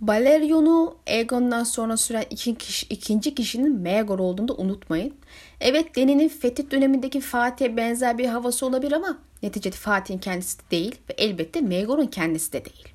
Balerion'u 0.01 0.95
Aegon'dan 1.07 1.63
sonra 1.63 1.97
süren 1.97 2.25
ikinci, 2.29 2.57
kişi, 2.57 2.85
ikinci 2.89 3.35
kişinin 3.35 3.81
Maegor 3.81 4.19
olduğunu 4.19 4.47
da 4.47 4.53
unutmayın. 4.53 5.13
Evet 5.59 5.95
Deni'nin 5.95 6.29
fetih 6.29 6.71
dönemindeki 6.71 7.21
Fatih'e 7.21 7.77
benzer 7.77 8.17
bir 8.17 8.25
havası 8.25 8.65
olabilir 8.65 8.91
ama 8.91 9.17
neticede 9.43 9.75
Fatih'in 9.75 10.17
kendisi 10.17 10.59
de 10.59 10.63
değil 10.71 10.95
ve 11.09 11.13
elbette 11.17 11.61
Maegor'un 11.61 12.07
kendisi 12.07 12.53
de 12.53 12.65
değil. 12.65 12.87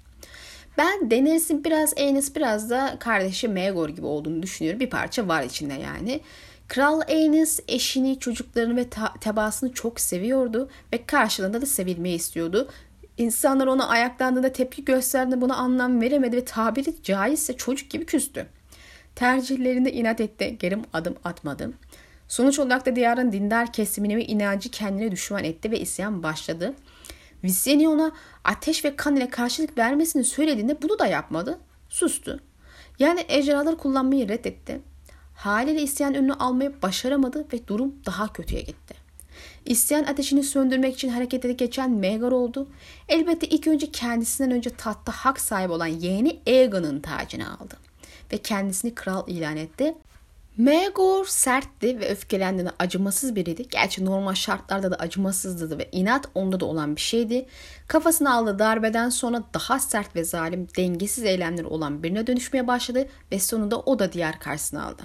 Ben 0.79 1.11
Daenerys'in 1.11 1.65
biraz 1.65 1.95
Aenys 1.99 2.37
biraz 2.37 2.71
da 2.71 2.97
kardeşi 3.01 3.49
Maegor 3.49 3.89
gibi 3.89 4.07
olduğunu 4.07 4.43
düşünüyorum. 4.43 4.81
Bir 4.81 4.91
parça 4.91 5.29
var 5.29 5.43
içinde 5.43 5.75
yani. 5.75 6.21
Kral 6.69 7.01
Aenys 7.01 7.61
eşini, 7.69 8.19
çocuklarını 8.19 8.77
ve 8.77 8.87
tebaasını 9.21 9.73
çok 9.73 10.01
seviyordu 10.01 10.69
ve 10.93 11.07
karşılığında 11.07 11.63
da 11.63 11.67
sevilmeyi 11.67 12.17
istiyordu. 12.17 12.69
İnsanlar 13.19 13.67
ona 13.67 13.89
ayaklandığında 13.89 14.53
tepki 14.53 14.85
gösterdiğinde 14.85 15.41
buna 15.41 15.57
anlam 15.57 16.01
veremedi 16.01 16.37
ve 16.37 16.45
tabiri 16.45 17.03
caizse 17.03 17.57
çocuk 17.57 17.91
gibi 17.91 18.07
küstü. 18.07 18.47
Tercihlerinde 19.15 19.93
inat 19.93 20.21
etti, 20.21 20.57
geri 20.59 20.79
adım 20.93 21.17
atmadı. 21.25 21.73
Sonuç 22.29 22.59
olarak 22.59 22.87
da 22.87 22.97
diyarın 22.97 23.33
dindar 23.33 23.73
kesimini 23.73 24.17
ve 24.17 24.25
inancı 24.25 24.71
kendine 24.71 25.13
düşman 25.13 25.45
etti 25.45 25.71
ve 25.71 25.81
isyan 25.81 26.23
başladı. 26.23 26.75
Visyeni 27.45 27.89
ona 27.89 28.13
ateş 28.45 28.85
ve 28.85 28.97
kan 28.97 29.17
ile 29.17 29.31
karşılık 29.31 29.79
vermesini 29.79 30.25
söylediğinde 30.25 30.83
bunu 30.83 30.99
da 30.99 31.07
yapmadı. 31.07 31.59
Sustu. 31.89 32.41
Yani 32.99 33.25
ejderhaları 33.29 33.77
kullanmayı 33.77 34.29
reddetti. 34.29 34.81
Haliyle 35.35 35.83
isyan 35.83 36.15
önünü 36.15 36.33
almayı 36.33 36.83
başaramadı 36.83 37.47
ve 37.53 37.69
durum 37.69 37.95
daha 38.07 38.33
kötüye 38.33 38.61
gitti. 38.63 39.06
İsyan 39.67 40.05
ateşini 40.05 40.43
söndürmek 40.43 40.95
için 40.95 41.09
harekete 41.09 41.53
geçen 41.53 41.91
Megar 41.91 42.33
oldu. 42.33 42.69
Elbette 43.09 43.47
ilk 43.47 43.67
önce 43.67 43.91
kendisinden 43.91 44.51
önce 44.51 44.71
tahtta 44.71 45.13
hak 45.13 45.41
sahibi 45.41 45.73
olan 45.73 45.87
yeğeni 45.87 46.41
Aegon'un 46.47 47.01
tacını 47.01 47.59
aldı 47.59 47.77
ve 48.33 48.39
kendisini 48.39 48.95
kral 48.95 49.29
ilan 49.29 49.57
etti. 49.57 49.95
Megor 50.59 51.25
sertti 51.27 52.01
ve 52.01 52.09
öfkelendiğinde 52.09 52.73
acımasız 52.79 53.37
biriydi. 53.37 53.69
Gerçi 53.69 54.05
normal 54.05 54.35
şartlarda 54.35 54.91
da 54.91 54.97
acımasızdı 54.97 55.79
ve 55.79 55.89
inat 55.93 56.29
onda 56.35 56.61
da 56.61 56.65
olan 56.65 56.97
bir 56.97 57.01
şeydi. 57.01 57.47
Kafasına 57.89 58.35
aldığı 58.35 58.59
darbeden 58.59 59.09
sonra 59.09 59.43
daha 59.55 59.79
sert 59.79 60.17
ve 60.17 60.25
zalim, 60.25 60.69
dengesiz 60.77 61.25
eylemleri 61.25 61.67
olan 61.67 62.03
birine 62.03 62.27
dönüşmeye 62.27 62.67
başladı 62.67 63.09
ve 63.33 63.39
sonunda 63.39 63.81
o 63.81 63.99
da 63.99 64.13
diğer 64.13 64.39
karşısına 64.41 64.85
aldı. 64.87 65.03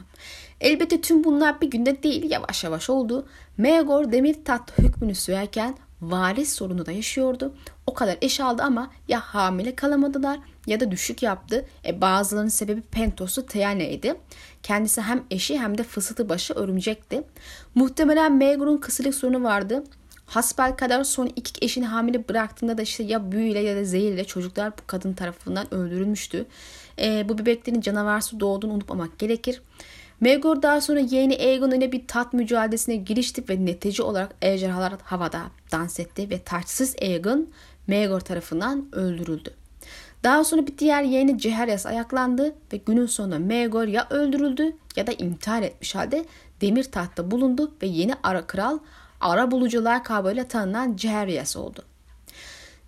Elbette 0.61 1.01
tüm 1.01 1.23
bunlar 1.23 1.61
bir 1.61 1.67
günde 1.67 2.03
değil 2.03 2.31
yavaş 2.31 2.63
yavaş 2.63 2.89
oldu. 2.89 3.25
Megor 3.57 4.11
demir 4.11 4.35
tat 4.45 4.77
hükmünü 4.77 5.15
sürerken 5.15 5.75
varis 6.01 6.55
sorunu 6.55 6.85
da 6.85 6.91
yaşıyordu. 6.91 7.53
O 7.87 7.93
kadar 7.93 8.17
eş 8.21 8.39
aldı 8.39 8.63
ama 8.63 8.91
ya 9.07 9.19
hamile 9.19 9.75
kalamadılar 9.75 10.39
ya 10.67 10.79
da 10.79 10.91
düşük 10.91 11.23
yaptı. 11.23 11.65
E 11.85 12.01
bazılarının 12.01 12.49
sebebi 12.49 12.81
Pentos'u 12.81 13.45
Teyane'ydi. 13.45 14.15
Kendisi 14.63 15.01
hem 15.01 15.23
eşi 15.31 15.59
hem 15.59 15.77
de 15.77 15.83
fısıltı 15.83 16.29
başı 16.29 16.53
örümcekti. 16.53 17.23
Muhtemelen 17.75 18.37
Megur'un 18.37 18.77
kısırlık 18.77 19.15
sorunu 19.15 19.43
vardı. 19.43 19.83
Hasbel 20.25 20.75
kadar 20.75 21.03
son 21.03 21.29
iki 21.35 21.65
eşini 21.65 21.85
hamile 21.85 22.29
bıraktığında 22.29 22.77
da 22.77 22.81
işte 22.81 23.03
ya 23.03 23.31
büyüyle 23.31 23.59
ya 23.59 23.75
da 23.75 23.83
zehirle 23.83 24.23
çocuklar 24.23 24.71
bu 24.71 24.81
kadın 24.87 25.13
tarafından 25.13 25.73
öldürülmüştü. 25.73 26.45
E, 26.99 27.29
bu 27.29 27.37
bebeklerin 27.37 27.81
canavarsı 27.81 28.39
doğduğunu 28.39 28.73
unutmamak 28.73 29.19
gerekir. 29.19 29.61
Megor 30.21 30.61
daha 30.61 30.81
sonra 30.81 30.99
yeğeni 30.99 31.37
Aegon 31.37 31.71
ile 31.71 31.91
bir 31.91 32.07
tat 32.07 32.33
mücadelesine 32.33 32.95
girişti 32.95 33.43
ve 33.49 33.65
netice 33.65 34.03
olarak 34.03 34.35
ejderhalar 34.41 34.93
havada 35.03 35.41
dans 35.71 35.99
etti 35.99 36.29
ve 36.29 36.39
taçsız 36.43 36.95
Aegon 37.01 37.49
Megor 37.87 38.19
tarafından 38.19 38.85
öldürüldü. 38.91 39.53
Daha 40.23 40.43
sonra 40.43 40.67
bir 40.67 40.77
diğer 40.77 41.03
yeğeni 41.03 41.37
Ceheres 41.37 41.85
ayaklandı 41.85 42.55
ve 42.73 42.77
günün 42.77 43.05
sonunda 43.05 43.39
Megor 43.39 43.87
ya 43.87 44.07
öldürüldü 44.09 44.73
ya 44.95 45.07
da 45.07 45.11
intihar 45.11 45.61
etmiş 45.61 45.95
halde 45.95 46.25
demir 46.61 46.83
tahtta 46.83 47.31
bulundu 47.31 47.71
ve 47.81 47.87
yeni 47.87 48.13
ara 48.23 48.47
kral 48.47 48.79
ara 49.21 49.51
bulucular 49.51 50.03
kabıyla 50.03 50.47
tanınan 50.47 50.95
Ceheres 50.95 51.57
oldu. 51.57 51.83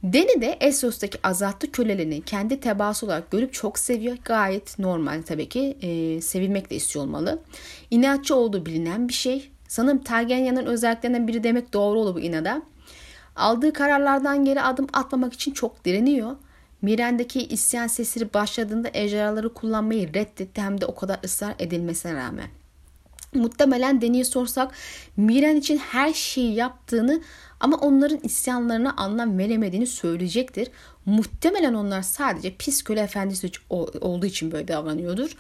Deni 0.04 0.42
de 0.42 0.58
Essos'taki 0.60 1.18
azatlı 1.24 1.72
kölelerini 1.72 2.22
kendi 2.22 2.60
tebaası 2.60 3.06
olarak 3.06 3.32
görüp 3.32 3.54
çok 3.54 3.80
seviyor. 3.80 4.18
Gayet 4.26 4.80
normal 4.80 5.22
tabii 5.26 5.50
ki. 5.50 5.78
E, 5.82 6.22
sevilmek 6.22 6.70
de 6.70 6.76
istiyor 6.76 7.06
olmalı. 7.06 7.40
İnatçı 7.92 8.36
olduğu 8.36 8.66
bilinen 8.66 9.08
bir 9.08 9.14
şey. 9.14 9.52
Sanırım 9.68 10.04
Targaryen'in 10.04 10.66
özelliklerinden 10.66 11.28
biri 11.28 11.44
demek 11.44 11.74
doğru 11.74 12.00
olur 12.00 12.16
bu 12.16 12.20
inada. 12.20 12.62
Aldığı 13.36 13.74
kararlardan 13.74 14.46
geri 14.46 14.62
adım 14.62 14.88
atmamak 14.94 15.34
için 15.34 15.52
çok 15.52 15.86
direniyor. 15.86 16.36
Miren'deki 16.82 17.46
isyan 17.48 17.88
sesleri 17.88 18.34
başladığında 18.34 18.90
ejderhaları 18.94 19.54
kullanmayı 19.54 20.14
reddetti 20.14 20.62
hem 20.62 20.82
de 20.82 20.86
o 20.86 20.96
kadar 20.96 21.20
ısrar 21.24 21.56
edilmesine 21.60 22.14
rağmen. 22.14 22.48
Muhtemelen 23.36 24.02
Deni'ye 24.02 24.24
sorsak 24.24 24.72
Miren 25.18 25.56
için 25.56 25.78
her 25.78 26.14
şeyi 26.14 26.54
yaptığını 26.54 27.22
ama 27.60 27.78
onların 27.78 28.20
isyanlarına 28.24 28.94
anlam 28.98 29.38
veremediğini 29.38 29.88
söyleyecektir. 29.88 30.68
Muhtemelen 31.06 31.74
onlar 31.74 32.02
sadece 32.02 32.56
pis 32.56 32.84
köle 32.84 33.02
efendisi 33.02 33.52
olduğu 34.02 34.26
için 34.26 34.52
böyle 34.52 34.68
davranıyordur. 34.68 35.36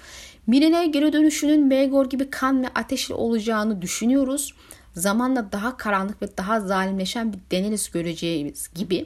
Miren'e 0.47 0.87
geri 0.87 1.13
dönüşünün 1.13 1.67
Megor 1.67 2.09
gibi 2.09 2.29
kan 2.29 2.63
ve 2.63 2.67
ateşli 2.75 3.13
olacağını 3.13 3.81
düşünüyoruz. 3.81 4.53
Zamanla 4.93 5.51
daha 5.51 5.77
karanlık 5.77 6.21
ve 6.21 6.37
daha 6.37 6.59
zalimleşen 6.59 7.33
bir 7.33 7.39
Daenerys 7.51 7.89
göreceğimiz 7.89 8.69
gibi. 8.75 9.05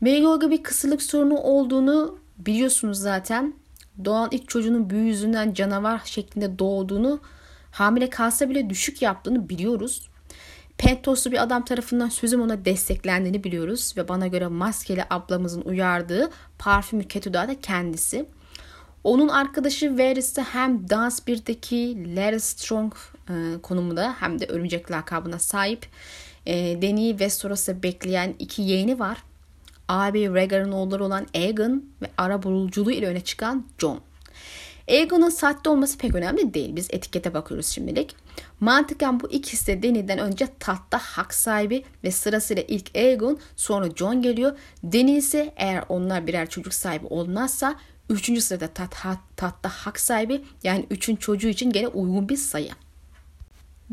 Megor 0.00 0.40
gibi 0.40 0.62
kısırlık 0.62 1.02
sorunu 1.02 1.38
olduğunu 1.38 2.18
biliyorsunuz 2.38 2.98
zaten. 2.98 3.54
Doğan 4.04 4.28
ilk 4.30 4.48
çocuğunun 4.48 4.90
büyü 4.90 5.06
yüzünden 5.06 5.54
canavar 5.54 6.00
şeklinde 6.04 6.58
doğduğunu 6.58 7.20
hamile 7.76 8.10
kalsa 8.10 8.50
bile 8.50 8.70
düşük 8.70 9.02
yaptığını 9.02 9.48
biliyoruz. 9.48 10.08
Pentoslu 10.78 11.32
bir 11.32 11.42
adam 11.42 11.64
tarafından 11.64 12.08
sözüm 12.08 12.40
ona 12.40 12.64
desteklendiğini 12.64 13.44
biliyoruz 13.44 13.94
ve 13.96 14.08
bana 14.08 14.26
göre 14.26 14.46
maskeli 14.46 15.04
ablamızın 15.10 15.62
uyardığı 15.62 16.30
parfümü 16.58 17.08
Ketuda 17.08 17.48
da 17.48 17.60
kendisi. 17.60 18.26
Onun 19.04 19.28
arkadaşı 19.28 19.98
Varys 19.98 20.36
de 20.36 20.42
hem 20.42 20.90
Dans 20.90 21.20
1'deki 21.20 22.16
Larry 22.16 22.40
Strong 22.40 22.94
e, 23.28 23.32
konumunda 23.62 24.16
hem 24.20 24.40
de 24.40 24.46
örümcek 24.46 24.90
lakabına 24.90 25.38
sahip. 25.38 25.86
E, 26.46 26.82
Dany 26.82 27.10
Westeros'ta 27.10 27.82
bekleyen 27.82 28.34
iki 28.38 28.62
yeğeni 28.62 28.98
var. 28.98 29.22
Abi 29.88 30.34
Rhaegar'ın 30.34 30.72
oğulları 30.72 31.04
olan 31.04 31.26
Aegon 31.34 31.84
ve 32.02 32.10
ara 32.18 32.42
buluculuğu 32.42 32.92
ile 32.92 33.06
öne 33.06 33.20
çıkan 33.20 33.66
Jon. 33.78 34.00
Aegon'un 34.88 35.28
sahte 35.28 35.70
olması 35.70 35.98
pek 35.98 36.14
önemli 36.14 36.54
değil. 36.54 36.76
Biz 36.76 36.88
etikete 36.90 37.34
bakıyoruz 37.34 37.66
şimdilik. 37.66 38.16
Mantıken 38.60 39.20
bu 39.20 39.30
ikisi 39.30 39.66
de 39.66 39.82
Dany'den 39.82 40.18
önce 40.18 40.48
tahtta 40.60 40.98
hak 40.98 41.34
sahibi 41.34 41.84
ve 42.04 42.10
sırasıyla 42.10 42.62
ilk 42.68 42.96
Aegon 42.96 43.38
sonra 43.56 43.88
Jon 43.96 44.22
geliyor. 44.22 44.58
Dany 44.84 45.16
ise 45.16 45.54
eğer 45.56 45.84
onlar 45.88 46.26
birer 46.26 46.50
çocuk 46.50 46.74
sahibi 46.74 47.06
olmazsa 47.06 47.76
üçüncü 48.10 48.40
sırada 48.40 48.66
tat, 48.68 48.96
tahtta 49.36 49.68
hak 49.68 50.00
sahibi 50.00 50.44
yani 50.62 50.86
üçün 50.90 51.16
çocuğu 51.16 51.48
için 51.48 51.70
gene 51.70 51.88
uygun 51.88 52.28
bir 52.28 52.36
sayı. 52.36 52.70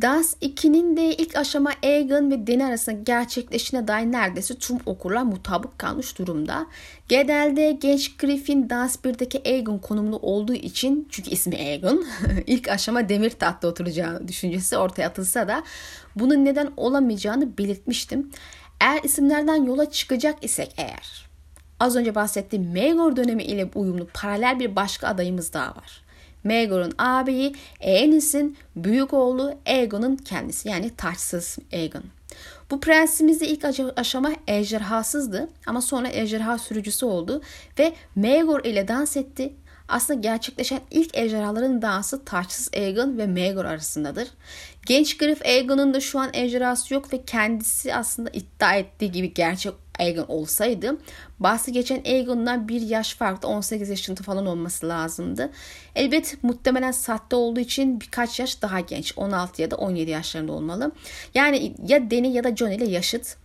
Dans 0.02 0.34
2'nin 0.42 0.98
de 0.98 1.16
ilk 1.16 1.36
aşama 1.36 1.72
Aegon 1.84 2.32
ve 2.32 2.48
Dany 2.48 2.64
arasında 2.64 2.96
gerçekleşine 2.96 3.88
dair 3.88 4.12
neredeyse 4.12 4.56
tüm 4.56 4.78
okurlar 4.86 5.24
mutabık 5.24 5.80
kalmış 5.80 6.18
durumda. 6.18 6.68
Genelde 7.08 7.72
genç 7.72 8.18
Griffin 8.18 8.70
Dans 8.70 8.96
1'deki 8.96 9.42
Aegon 9.46 9.78
konumlu 9.78 10.18
olduğu 10.18 10.54
için 10.54 11.08
çünkü 11.12 11.32
ismi 11.32 11.56
Aegon 11.56 12.06
ilk 12.48 12.70
aşama 12.70 13.10
demir 13.10 13.30
tahtta 13.30 13.68
oturacağı 13.68 14.28
düşüncesi 14.28 14.78
ortaya 14.78 15.08
atılsa 15.08 15.48
da 15.48 15.64
bunun 16.16 16.46
neden 16.46 16.72
olamayacağını 16.78 17.58
belirtmiştim. 17.58 18.32
Eğer 18.82 19.04
isimlerden 19.04 19.64
yola 19.64 19.92
çıkacak 19.92 20.44
isek 20.44 20.74
eğer 20.78 21.34
az 21.80 21.96
önce 21.96 22.16
bahsettiğim 22.16 22.74
Maegor 22.74 23.16
dönemi 23.16 23.44
ile 23.44 23.70
uyumlu 23.76 24.08
paralel 24.14 24.60
bir 24.60 24.76
başka 24.76 25.08
adayımız 25.08 25.54
daha 25.54 25.68
var. 25.68 26.03
Maegor'un 26.44 26.94
ağabeyi 26.98 27.56
Aenys'in 27.84 28.58
büyük 28.76 29.14
oğlu 29.14 29.56
Aegon'un 29.68 30.16
kendisi 30.16 30.70
yani 30.70 30.92
taçsız 30.98 31.58
Aegon. 31.74 32.04
Bu 32.72 32.80
prensimiz 32.80 33.42
de 33.42 33.48
ilk 33.48 33.66
aşama 33.96 34.32
ejderhasızdı 34.48 35.50
ama 35.68 35.82
sonra 35.82 36.10
ejderha 36.10 36.58
sürücüsü 36.58 37.06
oldu 37.06 37.42
ve 37.80 37.94
Maegor 38.16 38.66
ile 38.66 38.88
dans 38.88 39.18
etti. 39.18 39.54
Aslında 39.88 40.20
gerçekleşen 40.20 40.80
ilk 40.92 41.18
ejderhaların 41.18 41.82
dansı 41.82 42.26
taçsız 42.26 42.70
Aegon 42.76 43.18
ve 43.18 43.28
Maegor 43.28 43.66
arasındadır. 43.66 44.28
Genç 44.86 45.18
Griff 45.18 45.46
Aegon'un 45.46 45.94
da 45.94 46.00
şu 46.00 46.20
an 46.20 46.30
ejderhası 46.34 46.94
yok 46.94 47.14
ve 47.14 47.24
kendisi 47.26 47.96
aslında 47.96 48.30
iddia 48.30 48.76
ettiği 48.76 49.12
gibi 49.12 49.34
gerçek 49.34 49.74
Aegon 50.00 50.26
olsaydı 50.28 50.98
bahsi 51.40 51.72
geçen 51.72 52.04
Aegon'dan 52.06 52.68
bir 52.68 52.82
yaş 52.82 53.16
farklı 53.16 53.48
18 53.48 53.90
yaşında 53.90 54.22
falan 54.22 54.46
olması 54.46 54.88
lazımdı. 54.88 55.50
Elbet 55.96 56.44
muhtemelen 56.44 56.92
sahte 56.92 57.36
olduğu 57.36 57.60
için 57.60 58.02
birkaç 58.02 58.40
yaş 58.40 58.62
daha 58.62 58.80
genç 58.80 59.14
16 59.18 59.62
ya 59.62 59.72
da 59.72 59.76
17 59.76 60.12
yaşlarında 60.12 60.52
olmalı. 60.52 60.92
Yani 61.36 61.76
ya 61.88 62.12
Dany 62.12 62.28
ya 62.28 62.44
da 62.44 62.56
Jon 62.56 62.72
ile 62.72 62.86
yaşıt 62.86 63.43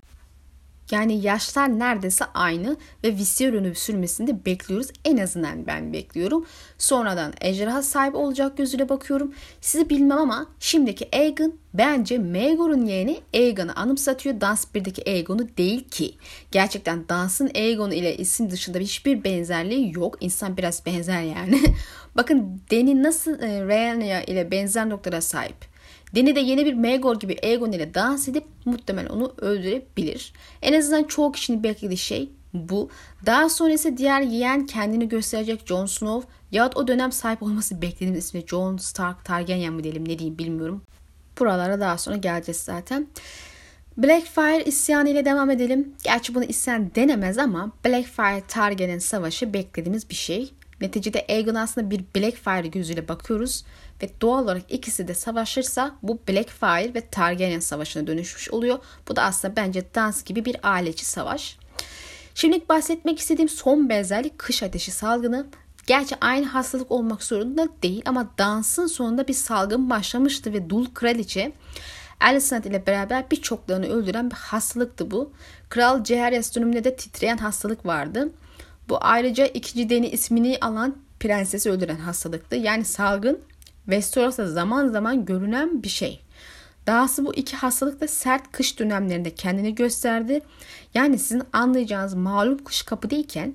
yani 0.90 1.20
yaşlar 1.26 1.78
neredeyse 1.78 2.24
aynı 2.34 2.76
ve 3.04 3.16
Viserion 3.16 3.72
sürmesini 3.72 4.26
de 4.26 4.44
bekliyoruz. 4.44 4.88
En 5.04 5.16
azından 5.16 5.66
ben 5.66 5.92
bekliyorum. 5.92 6.46
Sonradan 6.78 7.32
ejderha 7.40 7.82
sahibi 7.82 8.16
olacak 8.16 8.56
gözüyle 8.56 8.88
bakıyorum. 8.88 9.34
Sizi 9.60 9.90
bilmem 9.90 10.18
ama 10.18 10.46
şimdiki 10.60 11.08
Aegon 11.12 11.54
bence 11.74 12.18
Maegor'un 12.18 12.86
yeğeni 12.86 13.20
Aegon'u 13.34 13.72
anımsatıyor. 13.76 14.40
Dans 14.40 14.64
1'deki 14.74 15.10
Aegon'u 15.10 15.48
değil 15.58 15.88
ki. 15.88 16.14
Gerçekten 16.50 17.08
Dans'ın 17.08 17.50
Aegon 17.54 17.90
ile 17.90 18.16
isim 18.16 18.50
dışında 18.50 18.78
hiçbir 18.78 19.24
benzerliği 19.24 19.92
yok. 19.94 20.16
İnsan 20.20 20.56
biraz 20.56 20.86
benzer 20.86 21.22
yani. 21.22 21.62
Bakın 22.16 22.60
Dany 22.70 23.02
nasıl 23.02 23.42
e, 23.42 23.66
Rhaenyra 23.66 24.20
ile 24.20 24.50
benzer 24.50 24.88
noktalara 24.88 25.20
sahip. 25.20 25.67
Deni 26.14 26.36
de 26.36 26.40
yeni 26.40 26.66
bir 26.66 26.74
Megor 26.74 27.20
gibi 27.20 27.36
Aegon 27.42 27.72
ile 27.72 27.94
dans 27.94 28.28
edip 28.28 28.44
muhtemelen 28.64 29.08
onu 29.08 29.34
öldürebilir. 29.38 30.32
En 30.62 30.72
azından 30.72 31.04
çoğu 31.04 31.32
kişinin 31.32 31.62
beklediği 31.62 31.98
şey 31.98 32.30
bu. 32.54 32.90
Daha 33.26 33.48
sonra 33.48 33.72
ise 33.72 33.96
diğer 33.96 34.20
yeğen 34.20 34.66
kendini 34.66 35.08
gösterecek 35.08 35.66
Jon 35.66 35.86
Snow 35.86 36.28
yahut 36.52 36.76
o 36.76 36.88
dönem 36.88 37.12
sahip 37.12 37.42
olması 37.42 37.82
beklediğimiz 37.82 38.24
ismi 38.24 38.44
Jon 38.46 38.76
Stark 38.76 39.24
Targaryen 39.24 39.72
mi 39.72 39.84
diyelim 39.84 40.08
ne 40.08 40.18
diyeyim 40.18 40.38
bilmiyorum. 40.38 40.82
Buralara 41.38 41.80
daha 41.80 41.98
sonra 41.98 42.16
geleceğiz 42.16 42.60
zaten. 42.60 43.06
Blackfire 43.96 44.64
isyanı 44.64 45.08
ile 45.08 45.24
devam 45.24 45.50
edelim. 45.50 45.94
Gerçi 46.04 46.34
bunu 46.34 46.44
isyan 46.44 46.94
denemez 46.94 47.38
ama 47.38 47.72
Blackfire 47.84 48.42
Targaryen 48.48 48.98
savaşı 48.98 49.52
beklediğimiz 49.52 50.10
bir 50.10 50.14
şey. 50.14 50.52
Neticede 50.80 51.26
Aegon 51.28 51.54
aslında 51.54 51.90
bir 51.90 52.04
Blackfire 52.16 52.68
gözüyle 52.68 53.08
bakıyoruz 53.08 53.64
ve 54.02 54.10
doğal 54.20 54.44
olarak 54.44 54.62
ikisi 54.72 55.08
de 55.08 55.14
savaşırsa 55.14 55.94
bu 56.02 56.18
Blackfire 56.28 56.94
ve 56.94 57.00
Targaryen 57.10 57.60
savaşına 57.60 58.06
dönüşmüş 58.06 58.50
oluyor. 58.50 58.78
Bu 59.08 59.16
da 59.16 59.22
aslında 59.22 59.56
bence 59.56 59.84
dans 59.94 60.24
gibi 60.24 60.44
bir 60.44 60.56
aileci 60.62 61.04
savaş. 61.04 61.58
Şimdilik 62.34 62.68
bahsetmek 62.68 63.18
istediğim 63.18 63.48
son 63.48 63.88
benzerlik 63.88 64.38
kış 64.38 64.62
ateşi 64.62 64.90
salgını. 64.90 65.46
Gerçi 65.86 66.16
aynı 66.20 66.46
hastalık 66.46 66.90
olmak 66.90 67.22
zorunda 67.22 67.68
değil 67.82 68.02
ama 68.06 68.30
dansın 68.38 68.86
sonunda 68.86 69.28
bir 69.28 69.34
salgın 69.34 69.90
başlamıştı 69.90 70.52
ve 70.52 70.70
Dul 70.70 70.86
Kraliçe 70.94 71.52
Alicent 72.20 72.66
ile 72.66 72.86
beraber 72.86 73.30
birçoklarını 73.30 73.86
öldüren 73.86 74.30
bir 74.30 74.36
hastalıktı 74.36 75.10
bu. 75.10 75.32
Kral 75.68 76.04
Jaehaerys 76.04 76.56
döneminde 76.56 76.84
de 76.84 76.96
titreyen 76.96 77.36
hastalık 77.36 77.86
vardı. 77.86 78.32
Bu 78.88 78.98
ayrıca 79.00 79.46
ikinci 79.46 79.90
Deni 79.90 80.08
ismini 80.08 80.58
alan 80.60 80.96
prensesi 81.20 81.70
öldüren 81.70 81.96
hastalıktı. 81.96 82.56
Yani 82.56 82.84
salgın 82.84 83.40
Westeros'ta 83.88 84.48
zaman 84.48 84.88
zaman 84.88 85.24
görünen 85.24 85.82
bir 85.82 85.88
şey. 85.88 86.20
Dahası 86.86 87.26
bu 87.26 87.34
iki 87.34 87.56
hastalık 87.56 88.00
da 88.00 88.08
sert 88.08 88.52
kış 88.52 88.78
dönemlerinde 88.78 89.34
kendini 89.34 89.74
gösterdi. 89.74 90.40
Yani 90.94 91.18
sizin 91.18 91.42
anlayacağınız 91.52 92.14
malum 92.14 92.64
kış 92.64 92.82
kapı 92.82 93.10
değilken 93.10 93.54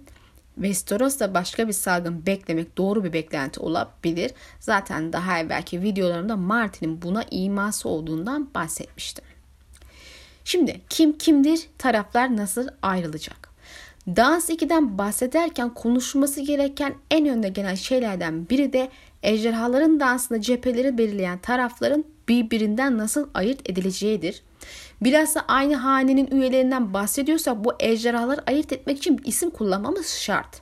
Westeros'ta 0.56 1.34
başka 1.34 1.67
bir 1.67 1.74
salgın 1.74 2.26
beklemek 2.26 2.78
doğru 2.78 3.04
bir 3.04 3.13
beklenti 3.13 3.60
olabilir. 3.60 4.32
Zaten 4.60 5.13
daha 5.13 5.39
evvelki 5.39 5.82
videolarımda 5.82 6.36
Martin'in 6.36 7.02
buna 7.02 7.24
iması 7.32 7.89
olduğundan 7.89 8.50
bahsetmiştim. 8.56 9.26
Şimdi 10.46 10.82
kim 10.89 11.17
kimdir, 11.17 11.67
taraflar 11.78 12.38
nasıl 12.38 12.67
ayrılacak? 12.82 13.50
Dans 14.08 14.50
2'den 14.50 14.98
bahsederken 14.98 15.74
konuşulması 15.74 16.41
gereken 16.41 16.96
en 17.12 17.28
önde 17.28 17.50
gelen 17.50 17.76
şeylerden 17.76 18.50
biri 18.50 18.74
de 18.74 18.89
ejderhaların 19.24 20.00
dansında 20.00 20.42
cepheleri 20.42 20.98
belirleyen 20.98 21.38
tarafların 21.40 22.06
birbirinden 22.28 22.98
nasıl 22.98 23.30
ayırt 23.34 23.70
edileceğidir. 23.70 24.44
Bilhassa 25.02 25.46
aynı 25.48 25.76
hanenin 25.76 26.28
üyelerinden 26.32 26.94
bahsediyorsak 26.94 27.66
bu 27.66 27.74
ejderhaları 27.80 28.42
ayırt 28.48 28.74
etmek 28.74 28.98
için 28.98 29.18
bir 29.18 29.26
isim 29.26 29.50
kullanmamız 29.50 30.08
şart. 30.08 30.62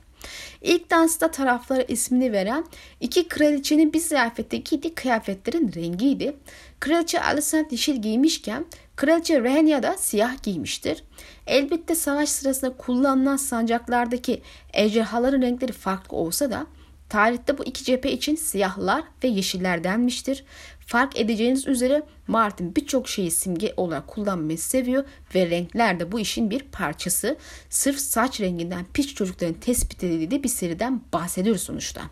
İlk 0.62 0.90
dansta 0.90 1.30
taraflara 1.30 1.82
ismini 1.82 2.32
veren 2.32 2.64
iki 3.00 3.28
kraliçenin 3.28 3.92
bir 3.92 3.98
ziyafette 3.98 4.56
giydiği 4.56 4.94
kıyafetlerin 4.94 5.72
rengiydi. 5.74 6.36
Kraliçe 6.80 7.20
Alicent 7.20 7.72
yeşil 7.72 8.02
giymişken 8.02 8.66
Kraliçe 8.96 9.42
Rehenya 9.42 9.82
da 9.82 9.96
siyah 9.98 10.42
giymiştir. 10.42 11.04
Elbette 11.46 11.94
savaş 11.94 12.28
sırasında 12.28 12.76
kullanılan 12.76 13.36
sancaklardaki 13.36 14.42
ejderhaların 14.72 15.42
renkleri 15.42 15.72
farklı 15.72 16.16
olsa 16.16 16.50
da 16.50 16.66
tarihte 17.12 17.58
bu 17.58 17.64
iki 17.64 17.84
cephe 17.84 18.12
için 18.12 18.36
siyahlar 18.36 19.04
ve 19.24 19.28
yeşiller 19.28 19.84
denmiştir. 19.84 20.44
Fark 20.86 21.20
edeceğiniz 21.20 21.66
üzere 21.66 22.02
Martin 22.26 22.76
birçok 22.76 23.08
şeyi 23.08 23.30
simge 23.30 23.74
olarak 23.76 24.06
kullanmayı 24.06 24.58
seviyor 24.58 25.04
ve 25.34 25.50
renkler 25.50 26.00
de 26.00 26.12
bu 26.12 26.20
işin 26.20 26.50
bir 26.50 26.60
parçası. 26.60 27.36
Sırf 27.70 27.98
saç 27.98 28.40
renginden 28.40 28.84
piç 28.94 29.14
çocukların 29.14 29.54
tespit 29.54 30.04
edildiği 30.04 30.42
bir 30.42 30.48
seriden 30.48 31.00
bahsediyoruz 31.12 31.62
sonuçta. 31.62 32.02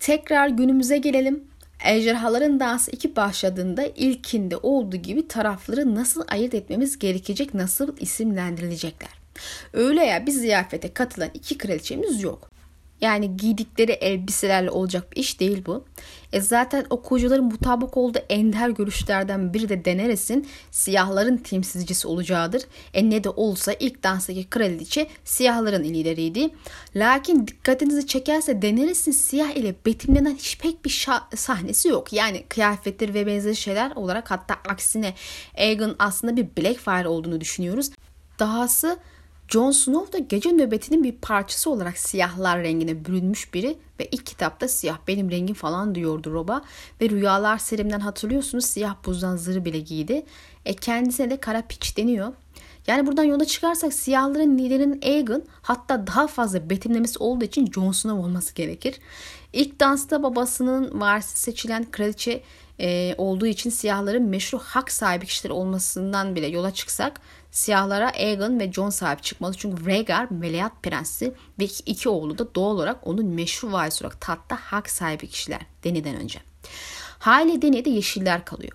Tekrar 0.00 0.48
günümüze 0.48 0.98
gelelim. 0.98 1.44
Ejderhaların 1.84 2.60
Dansı 2.60 2.90
2 2.90 3.16
başladığında 3.16 3.86
ilkinde 3.86 4.56
olduğu 4.56 4.96
gibi 4.96 5.28
tarafları 5.28 5.94
nasıl 5.94 6.22
ayırt 6.28 6.54
etmemiz 6.54 6.98
gerekecek, 6.98 7.54
nasıl 7.54 7.96
isimlendirilecekler. 8.00 9.10
Öyle 9.72 10.04
ya 10.04 10.26
bir 10.26 10.32
ziyafete 10.32 10.92
katılan 10.92 11.30
iki 11.34 11.58
kraliçemiz 11.58 12.22
yok. 12.22 12.53
Yani 13.04 13.36
giydikleri 13.36 13.92
elbiselerle 13.92 14.70
olacak 14.70 15.12
bir 15.12 15.16
iş 15.16 15.40
değil 15.40 15.62
bu. 15.66 15.84
E 16.32 16.40
zaten 16.40 16.86
okuyucuların 16.90 17.44
mutabık 17.44 17.96
olduğu 17.96 18.18
ender 18.28 18.68
görüşlerden 18.68 19.54
biri 19.54 19.68
de 19.68 19.84
Daenerys'in 19.84 20.48
siyahların 20.70 21.36
temsilcisi 21.36 22.08
olacağıdır. 22.08 22.62
E 22.94 23.10
ne 23.10 23.24
de 23.24 23.28
olsa 23.28 23.72
ilk 23.72 24.02
danstaki 24.02 24.50
kraliçe 24.50 25.08
siyahların 25.24 25.84
lideriydi. 25.84 26.50
Lakin 26.96 27.46
dikkatinizi 27.46 28.06
çekerse 28.06 28.62
Daenerys'in 28.62 29.12
siyah 29.12 29.50
ile 29.50 29.74
betimlenen 29.86 30.34
hiç 30.34 30.58
pek 30.58 30.84
bir 30.84 31.08
sahnesi 31.36 31.88
yok. 31.88 32.12
Yani 32.12 32.44
kıyafetleri 32.48 33.14
ve 33.14 33.26
benzeri 33.26 33.56
şeyler 33.56 33.90
olarak 33.90 34.30
hatta 34.30 34.54
aksine 34.68 35.14
Aegon 35.58 35.96
aslında 35.98 36.36
bir 36.36 36.46
Blackfire 36.56 37.08
olduğunu 37.08 37.40
düşünüyoruz. 37.40 37.90
Dahası 38.38 38.98
Jon 39.54 39.70
Snow 39.70 40.12
da 40.12 40.18
gece 40.18 40.52
nöbetinin 40.52 41.04
bir 41.04 41.12
parçası 41.12 41.70
olarak 41.70 41.98
siyahlar 41.98 42.62
rengine 42.62 43.04
bürünmüş 43.04 43.54
biri 43.54 43.76
ve 44.00 44.08
ilk 44.12 44.26
kitapta 44.26 44.68
siyah 44.68 44.98
benim 45.08 45.30
rengim 45.30 45.54
falan 45.54 45.94
diyordu 45.94 46.32
Rob'a 46.32 46.62
ve 47.00 47.10
Rüyalar 47.10 47.58
serimden 47.58 48.00
hatırlıyorsunuz 48.00 48.64
siyah 48.64 48.94
buzdan 49.06 49.36
zırh 49.36 49.64
bile 49.64 49.80
giydi. 49.80 50.24
E 50.64 50.74
kendisine 50.74 51.30
de 51.30 51.36
kara 51.36 51.62
piç 51.62 51.96
deniyor. 51.96 52.32
Yani 52.86 53.06
buradan 53.06 53.24
yola 53.24 53.44
çıkarsak 53.44 53.92
siyahların 53.92 54.58
liderinin 54.58 55.00
Aegon 55.02 55.42
hatta 55.62 56.06
daha 56.06 56.26
fazla 56.26 56.70
betimlemesi 56.70 57.18
olduğu 57.18 57.44
için 57.44 57.72
Jon 57.72 57.92
Snow 57.92 58.26
olması 58.26 58.54
gerekir. 58.54 58.98
İlk 59.52 59.80
dansta 59.80 60.22
babasının 60.22 61.00
varisi 61.00 61.40
seçilen 61.40 61.90
kraliçe 61.90 62.42
e, 62.80 63.14
olduğu 63.18 63.46
için 63.46 63.70
siyahların 63.70 64.22
meşru 64.22 64.58
hak 64.58 64.92
sahibi 64.92 65.26
kişiler 65.26 65.50
olmasından 65.50 66.36
bile 66.36 66.46
yola 66.46 66.74
çıksak 66.74 67.20
Siyahlara 67.54 68.10
Aegon 68.10 68.60
ve 68.60 68.72
Jon 68.72 68.90
sahip 68.90 69.22
çıkmalı. 69.22 69.54
Çünkü 69.54 69.86
Rhaegar 69.86 70.30
Meleat 70.30 70.82
Prensi 70.82 71.34
ve 71.58 71.64
iki 71.86 72.08
oğlu 72.08 72.38
da 72.38 72.54
doğal 72.54 72.74
olarak 72.74 73.06
onun 73.06 73.26
meşru 73.26 73.72
varisi 73.72 74.04
olarak 74.04 74.20
tatta 74.20 74.56
hak 74.60 74.90
sahibi 74.90 75.28
kişiler 75.28 75.60
Dany'den 75.84 76.16
önce. 76.16 76.38
Hali 77.18 77.62
Dany'de 77.62 77.90
yeşiller 77.90 78.44
kalıyor. 78.44 78.72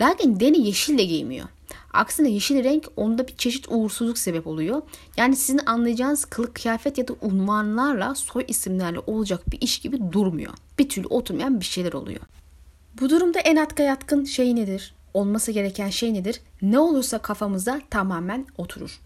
Lakin 0.00 0.40
Dany 0.40 0.66
yeşil 0.66 0.98
de 0.98 1.04
giymiyor. 1.04 1.48
Aksine 1.92 2.30
yeşil 2.30 2.64
renk 2.64 2.88
onda 2.96 3.28
bir 3.28 3.36
çeşit 3.36 3.66
uğursuzluk 3.68 4.18
sebep 4.18 4.46
oluyor. 4.46 4.82
Yani 5.16 5.36
sizin 5.36 5.60
anlayacağınız 5.66 6.24
kılık 6.24 6.54
kıyafet 6.54 6.98
ya 6.98 7.08
da 7.08 7.14
unvanlarla 7.20 8.14
soy 8.14 8.44
isimlerle 8.48 8.98
olacak 8.98 9.52
bir 9.52 9.60
iş 9.60 9.78
gibi 9.78 10.12
durmuyor. 10.12 10.52
Bir 10.78 10.88
türlü 10.88 11.06
oturmayan 11.06 11.60
bir 11.60 11.64
şeyler 11.64 11.92
oluyor. 11.92 12.20
Bu 13.00 13.10
durumda 13.10 13.40
en 13.40 13.56
atka 13.56 13.82
yatkın 13.82 14.24
şey 14.24 14.56
nedir? 14.56 14.94
Olması 15.14 15.52
gereken 15.52 15.90
şey 15.90 16.14
nedir? 16.14 16.40
Ne 16.62 16.78
olursa 16.78 17.18
kafamıza 17.18 17.80
tamamen 17.90 18.46
oturur. 18.58 19.00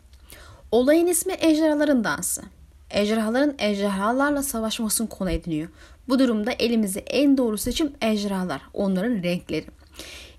Olayın 0.71 1.07
ismi 1.07 1.33
ejderhaların 1.33 2.05
dansı. 2.05 2.43
Ejderhaların 2.91 3.55
ejderhalarla 3.59 4.43
savaşmasını 4.43 5.09
konu 5.09 5.31
ediniyor. 5.31 5.69
Bu 6.09 6.19
durumda 6.19 6.53
elimize 6.53 7.01
en 7.01 7.37
doğru 7.37 7.59
seçim 7.59 7.93
ejderhalar, 8.01 8.63
onların 8.75 9.23
renkleri. 9.23 9.67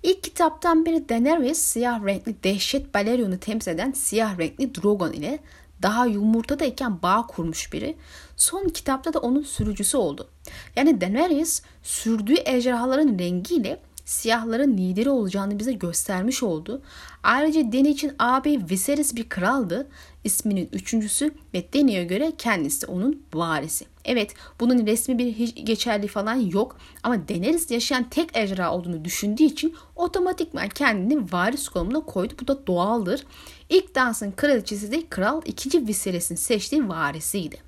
İlk 0.04 0.24
kitaptan 0.24 0.86
beri 0.86 1.10
Daenerys 1.10 1.58
siyah 1.58 2.06
renkli 2.06 2.44
dehşet 2.44 2.94
Balerion'u 2.94 3.40
temsil 3.40 3.72
eden 3.72 3.92
siyah 3.92 4.38
renkli 4.38 4.76
Drogon 4.76 5.14
ile 5.14 5.40
daha 5.82 6.06
yumurtadayken 6.06 7.02
bağ 7.02 7.28
kurmuş 7.28 7.74
biri. 7.74 7.96
Son 8.38 8.68
kitapta 8.68 9.14
da 9.14 9.20
onun 9.20 9.42
sürücüsü 9.42 9.98
oldu. 9.98 10.30
Yani 10.76 11.02
Daenerys 11.02 11.62
sürdüğü 11.84 12.36
ejderhaların 12.46 13.20
rengiyle 13.20 13.80
siyahların 14.08 14.78
lideri 14.78 15.10
olacağını 15.10 15.60
bize 15.60 15.74
göstermiş 15.74 16.43
oldu. 16.43 16.82
Ayrıca 17.24 17.72
Dany 17.72 17.89
için 17.89 18.12
ağabey 18.20 18.60
Viserys 18.70 19.15
bir 19.15 19.30
kraldı. 19.30 19.88
İsminin 20.24 20.70
üçüncüsü 20.74 21.32
ve 21.54 21.74
Dany'e 21.74 22.04
göre 22.04 22.32
kendisi 22.38 22.86
onun 22.86 23.24
varisi. 23.34 23.86
Evet 24.06 24.34
bunun 24.60 24.88
resmi 24.88 25.17
bir 25.17 25.56
geçerli 25.56 26.08
falan 26.08 26.36
yok 26.36 26.78
ama 27.04 27.28
Daenerys 27.28 27.72
yaşayan 27.72 28.10
tek 28.10 28.38
ejderha 28.38 28.74
olduğunu 28.76 29.06
düşündüğü 29.06 29.43
için 29.43 29.76
otomatikman 29.96 30.70
kendini 30.70 31.32
varis 31.32 31.70
konumuna 31.70 32.00
koydu. 32.00 32.34
Bu 32.41 32.48
da 32.48 32.67
doğaldır. 32.67 33.24
İlk 33.70 33.96
dansın 33.96 34.32
kraliçesi 34.32 34.91
de 34.91 35.04
kral 35.10 35.41
2. 35.46 35.88
Viserys'in 35.88 36.36
seçtiği 36.36 36.89
varisiydi. 36.89 37.67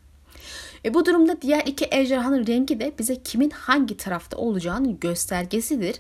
E 0.85 0.93
bu 0.93 1.05
durumda 1.05 1.41
diğer 1.41 1.63
iki 1.65 1.87
ejderhanın 1.91 2.47
rengi 2.47 2.79
de 2.79 2.93
bize 2.99 3.23
kimin 3.23 3.49
hangi 3.49 3.97
tarafta 3.97 4.37
olacağının 4.37 4.99
göstergesidir. 4.99 5.95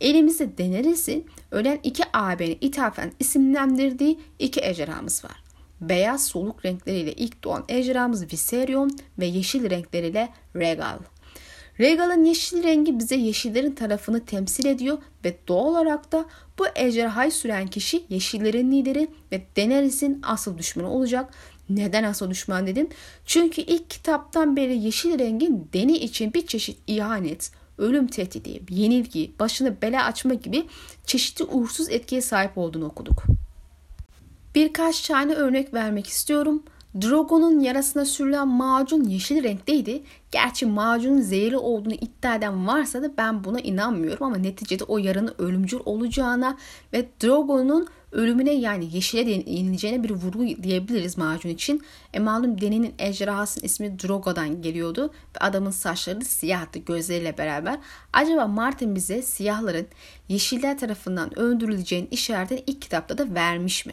Elimizde 0.00 0.58
Daenerys'in 0.58 1.26
ölen 1.50 1.78
iki 1.82 2.04
ağabeyine 2.12 2.58
ithafen 2.60 3.12
isimlendirdiği 3.20 4.20
iki 4.38 4.60
ejderhamız 4.60 5.24
var. 5.24 5.44
Beyaz 5.80 6.26
soluk 6.26 6.64
renkleriyle 6.64 7.12
ilk 7.12 7.44
doğan 7.44 7.64
ejderhamız 7.68 8.32
Viserion 8.32 8.90
ve 9.18 9.26
yeşil 9.26 9.70
renkleriyle 9.70 10.28
Regal. 10.56 10.98
Regal'ın 11.80 12.24
yeşil 12.24 12.62
rengi 12.62 12.98
bize 12.98 13.16
yeşillerin 13.16 13.74
tarafını 13.74 14.24
temsil 14.24 14.66
ediyor 14.66 14.98
ve 15.24 15.36
doğal 15.48 15.66
olarak 15.66 16.12
da 16.12 16.24
bu 16.58 16.64
ejderhayı 16.76 17.32
süren 17.32 17.66
kişi 17.66 18.04
yeşillerin 18.08 18.72
lideri 18.72 19.08
ve 19.32 19.42
Daenerys'in 19.56 20.20
asıl 20.22 20.58
düşmanı 20.58 20.90
olacak 20.90 21.34
neden 21.70 22.04
asıl 22.04 22.30
düşman 22.30 22.66
dedim? 22.66 22.88
Çünkü 23.26 23.60
ilk 23.60 23.90
kitaptan 23.90 24.56
beri 24.56 24.76
yeşil 24.76 25.18
rengin 25.18 25.68
Deni 25.72 25.96
için 25.96 26.34
bir 26.34 26.46
çeşit 26.46 26.78
ihanet, 26.86 27.50
ölüm 27.78 28.06
tehdidi, 28.06 28.62
yenilgi, 28.70 29.32
başını 29.40 29.82
bela 29.82 30.04
açma 30.04 30.34
gibi 30.34 30.66
çeşitli 31.06 31.44
uğursuz 31.44 31.90
etkiye 31.90 32.20
sahip 32.20 32.58
olduğunu 32.58 32.84
okuduk. 32.84 33.22
Birkaç 34.54 35.08
tane 35.08 35.34
örnek 35.34 35.74
vermek 35.74 36.06
istiyorum. 36.06 36.62
Drogo'nun 37.02 37.60
yarasına 37.60 38.04
sürülen 38.04 38.48
macun 38.48 39.04
yeşil 39.04 39.42
renkteydi. 39.42 40.02
Gerçi 40.30 40.66
macunun 40.66 41.20
zehirli 41.20 41.56
olduğunu 41.56 41.94
iddia 41.94 42.34
eden 42.34 42.66
varsa 42.66 43.02
da 43.02 43.16
ben 43.16 43.44
buna 43.44 43.60
inanmıyorum 43.60 44.26
ama 44.26 44.36
neticede 44.36 44.84
o 44.84 44.98
yaranın 44.98 45.34
ölümcül 45.38 45.78
olacağına 45.84 46.56
ve 46.92 47.08
Drogo'nun 47.22 47.88
ölümüne 48.12 48.52
yani 48.52 48.88
yeşile 48.92 49.30
yenileceğine 49.30 50.04
bir 50.04 50.10
vurgu 50.10 50.62
diyebiliriz 50.62 51.18
macun 51.18 51.48
için. 51.48 51.82
E 52.12 52.18
malum 52.18 52.60
Deni'nin 52.60 52.94
ejderhasının 52.98 53.64
ismi 53.64 53.98
Drogo'dan 53.98 54.62
geliyordu 54.62 55.06
ve 55.06 55.38
adamın 55.40 55.70
saçları 55.70 56.20
da 56.20 56.24
siyahtı 56.24 56.78
gözleriyle 56.78 57.38
beraber. 57.38 57.78
Acaba 58.12 58.46
Martin 58.46 58.94
bize 58.94 59.22
siyahların 59.22 59.86
yeşiller 60.28 60.78
tarafından 60.78 61.38
öldürüleceğinin 61.38 62.08
işaretini 62.10 62.64
ilk 62.66 62.82
kitapta 62.82 63.18
da 63.18 63.34
vermiş 63.34 63.86
mi? 63.86 63.92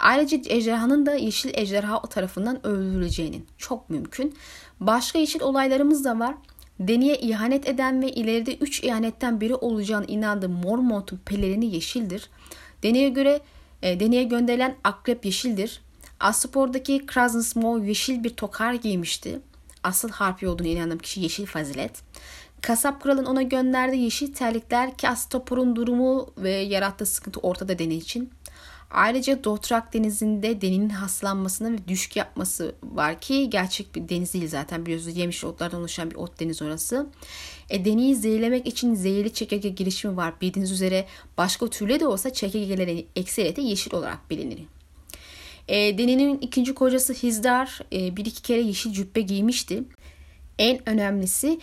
Ayrıca 0.00 0.38
ejderhanın 0.46 1.06
da 1.06 1.14
yeşil 1.14 1.50
ejderha 1.54 2.02
tarafından 2.02 2.66
öldürüleceğinin 2.66 3.46
çok 3.58 3.90
mümkün. 3.90 4.34
Başka 4.80 5.18
yeşil 5.18 5.40
olaylarımız 5.40 6.04
da 6.04 6.18
var. 6.18 6.34
Deneye 6.80 7.18
ihanet 7.18 7.68
eden 7.68 8.02
ve 8.02 8.10
ileride 8.12 8.56
3 8.56 8.84
ihanetten 8.84 9.40
biri 9.40 9.54
olacağına 9.54 10.04
inandığı 10.04 10.48
Mormont'un 10.48 11.20
pelerini 11.26 11.74
yeşildir. 11.74 12.30
Deneye 12.82 13.08
göre 13.08 13.40
e, 13.82 14.00
deneye 14.00 14.24
gönderilen 14.24 14.76
akrep 14.84 15.24
yeşildir. 15.24 15.80
Aspor'daki 16.20 17.06
Krasnsmo 17.06 17.78
yeşil 17.78 18.24
bir 18.24 18.30
tokar 18.30 18.72
giymişti. 18.72 19.40
Asıl 19.82 20.10
harpi 20.10 20.48
olduğunu 20.48 20.66
inandığım 20.66 20.98
kişi 20.98 21.20
yeşil 21.20 21.46
fazilet. 21.46 22.02
Kasap 22.62 23.02
kralın 23.02 23.24
ona 23.24 23.42
gönderdiği 23.42 24.02
yeşil 24.02 24.34
terlikler 24.34 24.96
ki 24.96 25.08
Astopor'un 25.08 25.76
durumu 25.76 26.30
ve 26.38 26.50
yarattığı 26.50 27.06
sıkıntı 27.06 27.40
ortada 27.40 27.78
deney 27.78 27.98
için. 27.98 28.30
Ayrıca 28.90 29.44
Dotrak 29.44 29.94
denizinde 29.94 30.60
deninin 30.60 30.88
haslanmasına 30.88 31.72
ve 31.72 31.88
düşük 31.88 32.16
yapması 32.16 32.74
var 32.82 33.20
ki 33.20 33.50
gerçek 33.50 33.94
bir 33.94 34.08
deniz 34.08 34.34
değil 34.34 34.48
zaten 34.48 34.86
biliyorsunuz 34.86 35.16
yemiş 35.16 35.44
otlardan 35.44 35.80
oluşan 35.80 36.10
bir 36.10 36.16
ot 36.16 36.40
deniz 36.40 36.62
orası. 36.62 37.06
E, 37.70 37.84
deneyi 37.84 38.16
zehirlemek 38.16 38.66
için 38.66 38.94
zehirli 38.94 39.32
çekirge 39.32 39.68
girişimi 39.68 40.16
var. 40.16 40.40
Bildiğiniz 40.40 40.72
üzere 40.72 41.06
başka 41.38 41.68
türlü 41.68 42.00
de 42.00 42.06
olsa 42.06 42.32
çekirgelerin 42.32 43.06
ekseriyeti 43.16 43.60
yeşil 43.60 43.94
olarak 43.94 44.30
bilinir. 44.30 44.58
E, 45.68 45.98
Deni'nin 45.98 46.38
ikinci 46.38 46.74
kocası 46.74 47.12
Hizdar 47.12 47.80
e, 47.92 48.16
bir 48.16 48.26
iki 48.26 48.42
kere 48.42 48.60
yeşil 48.60 48.92
cübbe 48.92 49.20
giymişti. 49.20 49.82
En 50.58 50.88
önemlisi 50.88 51.60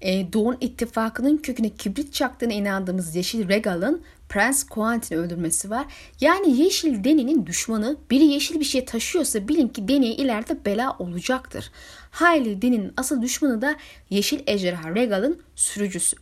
e, 0.00 0.32
Doğu 0.32 0.54
ittifakının 0.60 1.36
köküne 1.36 1.68
kibrit 1.68 2.12
çaktığına 2.12 2.52
inandığımız 2.52 3.16
Yeşil 3.16 3.48
Regal'ın 3.48 4.02
Prens 4.28 4.64
Quentin'i 4.64 5.18
öldürmesi 5.18 5.70
var. 5.70 5.86
Yani 6.20 6.60
Yeşil 6.62 7.04
Deni'nin 7.04 7.46
düşmanı 7.46 7.96
biri 8.10 8.24
yeşil 8.24 8.60
bir 8.60 8.64
şey 8.64 8.84
taşıyorsa 8.84 9.48
bilin 9.48 9.68
ki 9.68 9.88
Deni'ye 9.88 10.14
ileride 10.14 10.64
bela 10.64 10.96
olacaktır. 10.98 11.70
Hayli 12.10 12.62
Deni'nin 12.62 12.92
asıl 12.96 13.22
düşmanı 13.22 13.62
da 13.62 13.76
Yeşil 14.10 14.40
Ejderha 14.46 14.94
Regal'ın 14.94 15.42
sürücüsü. 15.56 16.16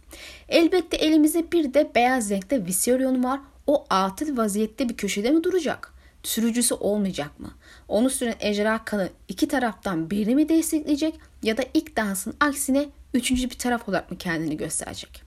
Elbette 0.48 0.96
elimizde 0.96 1.52
bir 1.52 1.74
de 1.74 1.90
beyaz 1.94 2.30
renkte 2.30 2.66
Viserion 2.66 3.24
var. 3.24 3.40
O 3.66 3.84
atıl 3.90 4.37
vaziyette 4.37 4.88
bir 4.88 4.96
köşede 4.96 5.30
mi 5.30 5.44
duracak? 5.44 5.94
Sürücüsü 6.22 6.74
olmayacak 6.74 7.40
mı? 7.40 7.50
Onu 7.88 8.10
süren 8.10 8.34
ejderha 8.40 8.84
kanı 8.84 9.08
iki 9.28 9.48
taraftan 9.48 10.10
birini 10.10 10.34
mi 10.34 10.48
destekleyecek 10.48 11.20
ya 11.42 11.56
da 11.56 11.62
ilk 11.74 11.96
dansın 11.96 12.34
aksine 12.40 12.87
üçüncü 13.14 13.50
bir 13.50 13.59
taraf 13.59 13.88
olarak 13.88 14.11
mı 14.11 14.18
kendini 14.18 14.57
gösterecek? 14.57 15.22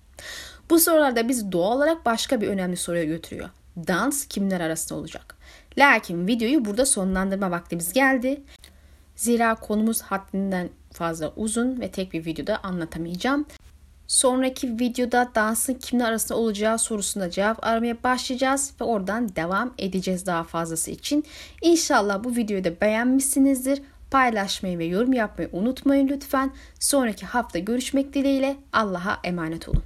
Bu 0.69 0.79
sorularda 0.79 1.29
bizi 1.29 1.51
doğal 1.51 1.77
olarak 1.77 2.05
başka 2.05 2.41
bir 2.41 2.47
önemli 2.47 2.77
soruya 2.77 3.03
götürüyor. 3.03 3.49
Dans 3.77 4.27
kimler 4.27 4.61
arasında 4.61 4.99
olacak? 4.99 5.37
Lakin 5.77 6.27
videoyu 6.27 6.65
burada 6.65 6.85
sonlandırma 6.85 7.51
vaktimiz 7.51 7.93
geldi. 7.93 8.41
Zira 9.15 9.55
konumuz 9.55 10.01
haddinden 10.01 10.69
fazla 10.91 11.33
uzun 11.35 11.81
ve 11.81 11.91
tek 11.91 12.13
bir 12.13 12.25
videoda 12.25 12.63
anlatamayacağım. 12.63 13.45
Sonraki 14.07 14.79
videoda 14.79 15.31
dansın 15.35 15.73
kimler 15.73 16.05
arasında 16.05 16.37
olacağı 16.37 16.79
sorusuna 16.79 17.29
cevap 17.29 17.67
aramaya 17.67 18.03
başlayacağız 18.03 18.73
ve 18.81 18.85
oradan 18.85 19.35
devam 19.35 19.73
edeceğiz 19.77 20.25
daha 20.25 20.43
fazlası 20.43 20.91
için. 20.91 21.23
İnşallah 21.61 22.23
bu 22.23 22.35
videoyu 22.35 22.63
da 22.63 22.81
beğenmişsinizdir. 22.81 23.81
Paylaşmayı 24.11 24.79
ve 24.79 24.85
yorum 24.85 25.13
yapmayı 25.13 25.49
unutmayın 25.51 26.07
lütfen. 26.07 26.51
Sonraki 26.79 27.25
hafta 27.25 27.59
görüşmek 27.59 28.13
dileğiyle 28.13 28.57
Allah'a 28.73 29.19
emanet 29.23 29.69
olun. 29.69 29.83